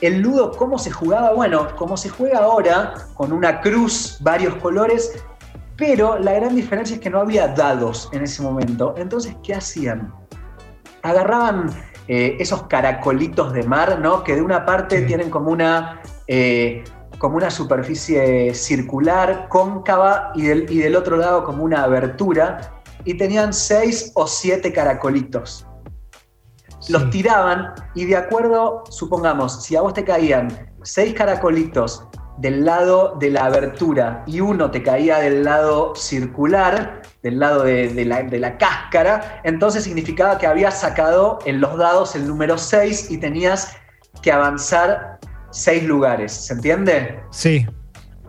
El 0.00 0.20
ludo, 0.20 0.52
¿cómo 0.52 0.78
se 0.78 0.92
jugaba? 0.92 1.32
Bueno, 1.32 1.74
como 1.74 1.96
se 1.96 2.10
juega 2.10 2.38
ahora, 2.44 2.94
con 3.14 3.32
una 3.32 3.60
cruz, 3.60 4.18
varios 4.20 4.54
colores, 4.56 5.20
pero 5.76 6.16
la 6.20 6.34
gran 6.34 6.54
diferencia 6.54 6.94
es 6.94 7.00
que 7.00 7.10
no 7.10 7.18
había 7.18 7.48
dados 7.48 8.08
en 8.12 8.22
ese 8.22 8.40
momento. 8.40 8.94
Entonces, 8.96 9.34
¿qué 9.42 9.54
hacían? 9.54 10.14
Agarraban 11.02 11.70
eh, 12.06 12.36
esos 12.38 12.68
caracolitos 12.68 13.52
de 13.52 13.64
mar, 13.64 13.98
¿no? 13.98 14.22
Que 14.22 14.36
de 14.36 14.42
una 14.42 14.64
parte 14.64 15.02
tienen 15.02 15.28
como 15.28 15.50
una 15.50 16.00
eh, 16.26 16.84
como 17.18 17.36
una 17.36 17.50
superficie 17.50 18.54
circular, 18.54 19.48
cóncava, 19.48 20.32
y 20.34 20.42
del, 20.42 20.70
y 20.70 20.78
del 20.78 20.96
otro 20.96 21.16
lado 21.16 21.44
como 21.44 21.64
una 21.64 21.82
abertura, 21.84 22.82
y 23.04 23.14
tenían 23.14 23.52
seis 23.52 24.12
o 24.14 24.26
siete 24.26 24.72
caracolitos. 24.72 25.66
Los 26.88 27.08
tiraban 27.10 27.72
y 27.94 28.04
de 28.04 28.16
acuerdo, 28.16 28.84
supongamos, 28.90 29.64
si 29.64 29.74
a 29.76 29.80
vos 29.80 29.94
te 29.94 30.04
caían 30.04 30.48
seis 30.82 31.14
caracolitos 31.14 32.06
del 32.38 32.64
lado 32.64 33.16
de 33.18 33.30
la 33.30 33.46
abertura 33.46 34.22
y 34.26 34.40
uno 34.40 34.70
te 34.70 34.82
caía 34.82 35.18
del 35.18 35.44
lado 35.44 35.94
circular, 35.94 37.02
del 37.22 37.38
lado 37.38 37.62
de, 37.62 38.04
la, 38.04 38.22
de, 38.22 38.38
la, 38.38 38.58
cáscara, 38.58 39.40
entonces 39.44 39.84
significaba 39.84 40.36
que 40.36 40.46
habías 40.46 40.80
sacado 40.80 41.38
en 41.46 41.60
los 41.60 41.78
dados 41.78 42.14
el 42.16 42.26
número 42.26 42.58
6 42.58 43.10
y 43.10 43.18
tenías 43.18 43.76
que 44.20 44.32
avanzar 44.32 45.13
seis 45.54 45.84
lugares, 45.84 46.32
¿se 46.32 46.54
entiende? 46.54 47.20
Sí, 47.30 47.66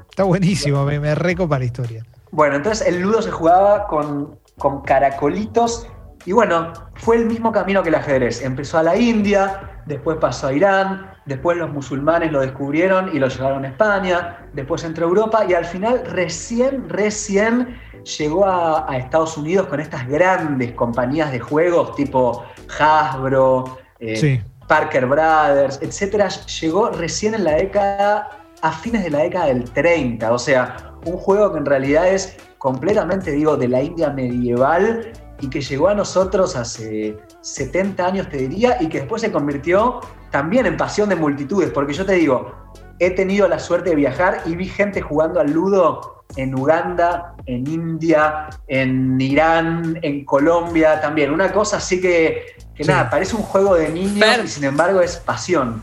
está 0.10 0.24
buenísimo, 0.24 0.86
me, 0.86 1.00
me 1.00 1.16
recopa 1.16 1.58
la 1.58 1.66
historia. 1.66 2.06
Bueno, 2.32 2.56
entonces 2.56 2.88
el 2.88 3.02
ludo 3.02 3.22
se 3.22 3.32
jugaba 3.32 3.88
con, 3.88 4.38
con 4.58 4.82
caracolitos 4.82 5.88
y 6.26 6.32
bueno, 6.32 6.74
fue 6.96 7.18
el 7.18 7.26
mismo 7.26 7.52
camino 7.52 7.82
que 7.84 7.90
el 7.90 7.96
ajedrez. 7.96 8.42
Empezó 8.42 8.78
a 8.78 8.84
la 8.84 8.96
India, 8.96 9.82
después 9.86 10.18
pasó 10.18 10.48
a 10.48 10.54
Irán, 10.54 11.12
después 11.26 11.58
los 11.58 11.72
musulmanes 11.72 12.32
lo 12.32 12.42
descubrieron 12.42 13.16
y 13.16 13.20
lo 13.20 13.28
llevaron 13.28 13.66
a 13.66 13.70
España, 13.70 14.48
después 14.54 14.84
entró 14.84 15.06
a 15.06 15.10
Europa 15.10 15.46
y 15.48 15.54
al 15.54 15.66
final 15.66 16.04
recién, 16.06 16.90
recién 16.90 17.80
llegó 18.18 18.46
a, 18.46 18.92
a 18.92 18.98
Estados 18.98 19.38
Unidos 19.38 19.68
con 19.68 19.80
estas 19.80 20.08
grandes 20.08 20.74
compañías 20.74 21.32
de 21.32 21.40
juegos 21.40 21.96
tipo 21.96 22.44
Hasbro, 22.80 23.78
eh, 24.00 24.16
sí. 24.16 24.42
Parker 24.68 25.06
Brothers, 25.06 25.80
etcétera, 25.82 26.30
llegó 26.62 26.90
recién 26.90 27.36
en 27.36 27.44
la 27.44 27.54
década, 27.54 28.30
a 28.62 28.72
fines 28.72 29.04
de 29.04 29.12
la 29.12 29.20
década 29.20 29.48
del 29.48 29.64
30. 29.72 30.32
O 30.32 30.40
sea, 30.40 30.94
un 31.06 31.18
juego 31.18 31.52
que 31.52 31.60
en 31.60 31.66
realidad 31.66 32.08
es 32.08 32.38
completamente, 32.58 33.32
digo, 33.32 33.58
de 33.58 33.68
la 33.68 33.82
India 33.82 34.10
medieval 34.10 35.12
y 35.40 35.50
que 35.50 35.62
llegó 35.62 35.90
a 35.90 35.94
nosotros 35.94 36.56
hace 36.56 37.18
70 37.42 38.06
años, 38.06 38.30
te 38.30 38.38
diría, 38.38 38.78
y 38.80 38.88
que 38.88 39.00
después 39.00 39.22
se 39.22 39.32
convirtió 39.32 40.00
también 40.32 40.66
en 40.66 40.78
pasión 40.78 41.10
de 41.10 41.16
multitudes. 41.16 41.70
Porque 41.70 41.94
yo 41.94 42.06
te 42.06 42.14
digo, 42.14 42.52
he 43.00 43.12
tenido 43.12 43.48
la 43.48 43.60
suerte 43.60 43.92
de 43.92 43.96
viajar 43.98 44.42
y 44.46 44.56
vi 44.56 44.66
gente 44.66 45.02
jugando 45.02 45.40
al 45.40 45.52
ludo 45.52 46.24
en 46.38 46.56
Uganda, 46.56 47.36
en 47.46 47.68
India, 47.68 48.50
en 48.68 49.20
Irán, 49.22 50.00
en 50.02 50.26
Colombia 50.26 51.00
también. 51.02 51.32
Una 51.32 51.52
cosa 51.52 51.78
así 51.78 52.02
que 52.02 52.56
que 52.76 52.84
nada, 52.84 53.10
parece 53.10 53.36
un 53.36 53.44
juego 53.44 53.76
de 53.76 53.90
niños 53.90 54.28
y 54.44 54.48
sin 54.48 54.64
embargo 54.66 55.02
es 55.02 55.18
pasión. 55.18 55.82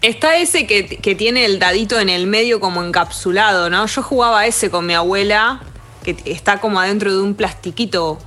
Está 0.00 0.36
ese 0.36 0.66
que, 0.66 1.14
tiene 1.16 1.44
el 1.44 1.58
dadito 1.58 1.98
en 1.98 2.08
el 2.08 2.28
medio 2.28 2.60
como 2.60 2.84
encapsulado, 2.84 3.68
¿no? 3.68 3.86
Yo 3.86 4.02
jugaba 4.02 4.46
ese 4.46 4.70
con 4.70 4.86
mi 4.86 4.94
abuela, 4.94 5.60
que 6.04 6.16
está 6.24 6.60
como 6.60 6.78
adentro 6.78 7.12
de 7.12 7.20
un 7.20 7.34
plastiquito. 7.34 8.18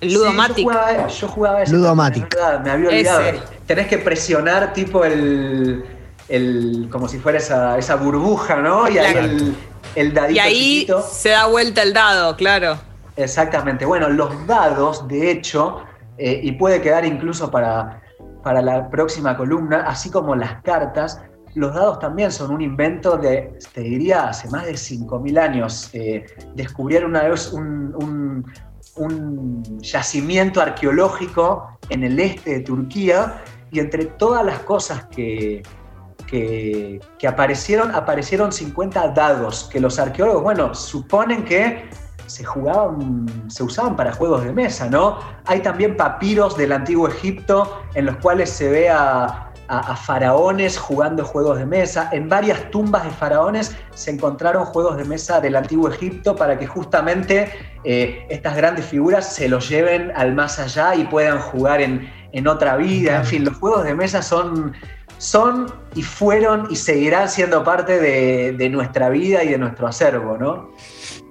El 0.00 0.14
Ludomatic. 0.14 0.66
yo, 1.20 1.28
jugaba, 1.28 1.62
ese. 1.62 1.74
Ludomatic. 1.74 2.34
me 2.64 2.70
había 2.70 2.88
olvidado. 2.88 3.22
Tenés 3.66 3.88
que 3.88 3.98
presionar 3.98 4.72
tipo 4.72 5.04
el. 5.04 5.84
como 6.90 7.06
si 7.06 7.18
fuera 7.18 7.36
esa, 7.38 7.96
burbuja, 7.96 8.56
¿no? 8.56 8.88
Y 8.88 8.96
ahí 8.96 9.14
el, 9.14 9.56
el, 9.94 10.14
dadito. 10.14 10.36
Y 10.36 10.38
ahí 10.38 10.88
se 11.12 11.30
da 11.30 11.44
vuelta 11.46 11.82
el 11.82 11.92
dado, 11.92 12.34
claro. 12.36 12.78
Exactamente. 13.14 13.84
Bueno, 13.84 14.08
los 14.08 14.46
dados, 14.46 15.06
de 15.06 15.30
hecho, 15.30 15.82
eh, 16.18 16.40
y 16.42 16.52
puede 16.52 16.80
quedar 16.80 17.04
incluso 17.04 17.50
para, 17.50 18.02
para 18.42 18.60
la 18.62 18.90
próxima 18.90 19.36
columna, 19.36 19.84
así 19.86 20.10
como 20.10 20.34
las 20.34 20.62
cartas. 20.62 21.22
Los 21.54 21.74
dados 21.74 21.98
también 21.98 22.30
son 22.30 22.50
un 22.50 22.60
invento 22.60 23.16
de, 23.16 23.58
te 23.72 23.80
diría, 23.80 24.28
hace 24.28 24.48
más 24.50 24.66
de 24.66 24.72
5.000 24.72 25.38
años. 25.38 25.90
Eh, 25.94 26.26
descubrieron 26.54 27.10
una 27.10 27.24
vez 27.24 27.52
un, 27.52 28.44
un 28.96 29.80
yacimiento 29.80 30.60
arqueológico 30.60 31.78
en 31.88 32.04
el 32.04 32.18
este 32.20 32.58
de 32.58 32.60
Turquía 32.60 33.42
y 33.70 33.80
entre 33.80 34.06
todas 34.06 34.44
las 34.44 34.60
cosas 34.60 35.06
que, 35.06 35.62
que, 36.26 37.00
aparecieron, 37.26 37.94
aparecieron 37.94 38.52
50 38.52 39.08
dados 39.08 39.68
que 39.72 39.80
los 39.80 39.98
arqueólogos, 39.98 40.42
bueno, 40.42 40.74
suponen 40.74 41.44
que 41.44 41.88
se 42.28 42.44
jugaban, 42.44 43.26
se 43.48 43.62
usaban 43.62 43.96
para 43.96 44.12
juegos 44.12 44.44
de 44.44 44.52
mesa, 44.52 44.88
¿no? 44.88 45.18
Hay 45.46 45.60
también 45.60 45.96
papiros 45.96 46.56
del 46.56 46.72
antiguo 46.72 47.08
Egipto 47.08 47.82
en 47.94 48.06
los 48.06 48.16
cuales 48.16 48.50
se 48.50 48.68
ve 48.68 48.88
a, 48.90 49.44
faraones 50.02 50.78
jugando 50.78 51.26
juegos 51.26 51.58
de 51.58 51.66
mesa. 51.66 52.08
En 52.12 52.26
varias 52.26 52.70
tumbas 52.70 53.04
de 53.04 53.10
faraones 53.10 53.76
se 53.90 54.10
encontraron 54.10 54.64
juegos 54.64 54.96
de 54.96 55.04
mesa 55.04 55.42
del 55.42 55.56
antiguo 55.56 55.90
Egipto 55.90 56.34
para 56.34 56.58
que 56.58 56.66
justamente 56.66 57.52
eh, 57.84 58.26
estas 58.30 58.56
grandes 58.56 58.86
figuras 58.86 59.34
se 59.34 59.46
los 59.46 59.68
lleven 59.68 60.10
al 60.16 60.34
más 60.34 60.58
allá 60.58 60.94
y 60.94 61.04
puedan 61.04 61.38
jugar 61.38 61.82
en, 61.82 62.10
en 62.32 62.48
otra 62.48 62.78
vida. 62.78 63.18
En 63.18 63.26
fin, 63.26 63.44
los 63.44 63.58
juegos 63.58 63.84
de 63.84 63.94
mesa 63.94 64.22
son 64.22 64.72
son 65.18 65.66
y 65.94 66.02
fueron 66.02 66.68
y 66.70 66.76
seguirán 66.76 67.28
siendo 67.28 67.62
parte 67.64 67.98
de, 68.00 68.68
nuestra 68.70 69.10
vida 69.10 69.42
y 69.44 69.48
de 69.48 69.58
nuestro 69.58 69.86
acervo, 69.86 70.38
¿no? 70.38 70.70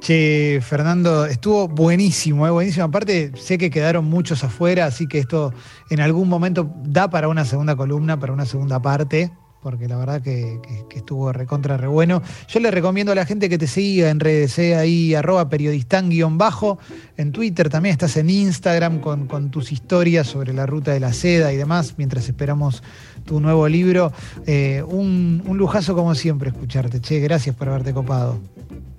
Che, 0.08 0.62
Fernando, 0.62 1.26
estuvo 1.26 1.68
buenísimo, 1.68 2.48
¿eh? 2.48 2.50
buenísimo. 2.50 2.86
Aparte, 2.86 3.34
sé 3.36 3.58
que 3.58 3.70
quedaron 3.70 4.06
muchos 4.06 4.42
afuera, 4.42 4.86
así 4.86 5.06
que 5.06 5.20
esto 5.20 5.54
en 5.90 6.00
algún 6.00 6.30
momento 6.30 6.72
da 6.86 7.10
para 7.10 7.28
una 7.28 7.44
segunda 7.44 7.76
columna, 7.76 8.18
para 8.18 8.32
una 8.32 8.46
segunda 8.46 8.82
parte 8.82 9.34
porque 9.62 9.90
la 9.90 9.98
verdad 9.98 10.22
que, 10.22 10.62
estuvo 10.96 11.34
recontra 11.34 11.76
re 11.76 11.88
bueno. 11.88 12.22
Yo 12.48 12.62
le 12.62 12.72
recomiendo 12.72 13.12
a 13.12 13.16
la 13.16 13.26
gente 13.26 13.50
que 13.50 13.58
te 13.58 13.68
siga 13.68 14.10
en 14.10 14.22
redes, 14.22 14.58
¿eh? 14.60 14.78
ahí 14.78 15.14
arroba 15.14 15.50
periodistán-bajo, 15.50 16.80
en 17.18 17.34
Twitter 17.34 17.68
también 17.68 17.92
estás 17.92 18.16
en 18.16 18.30
Instagram 18.30 19.00
con, 19.00 19.52
tus 19.52 19.74
historias 19.74 20.28
sobre 20.28 20.54
la 20.54 20.66
ruta 20.66 20.94
de 20.94 21.02
la 21.02 21.12
seda 21.12 21.52
y 21.52 21.58
demás, 21.58 21.96
mientras 21.98 22.30
esperamos 22.30 22.82
tu 23.26 23.42
nuevo 23.42 23.68
libro. 23.68 24.14
Eh, 24.46 24.82
un, 24.88 25.44
lujazo 25.54 25.96
como 25.96 26.16
siempre 26.16 26.52
escucharte, 26.52 27.02
che, 27.02 27.20
gracias 27.20 27.54
por 27.58 27.68
haberte 27.68 27.94
copado. 27.94 28.40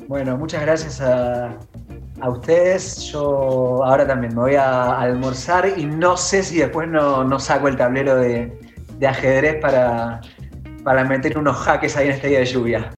Bueno, 0.09 0.39
muchas 0.39 0.63
gracias 0.63 1.03
a, 1.03 1.59
ustedes. 2.27 3.13
Yo 3.13 3.85
ahora 3.85 4.07
también 4.07 4.35
me 4.35 4.41
voy 4.41 4.55
a 4.55 4.99
almorzar 4.99 5.71
y 5.77 5.85
no 5.85 6.17
sé 6.17 6.43
si 6.43 6.59
después 6.61 6.89
no, 6.89 7.39
saco 7.39 7.69
el 7.69 7.77
tablero 7.77 8.17
de 8.17 9.07
ajedrez 9.07 9.61
para, 9.61 10.23
para 10.83 11.05
meter 11.05 11.37
unos 11.37 11.59
jaques 11.59 11.95
ahí 11.99 12.07
en 12.07 12.15
este 12.15 12.29
día 12.29 12.39
de 12.39 12.47
lluvia. 12.47 12.87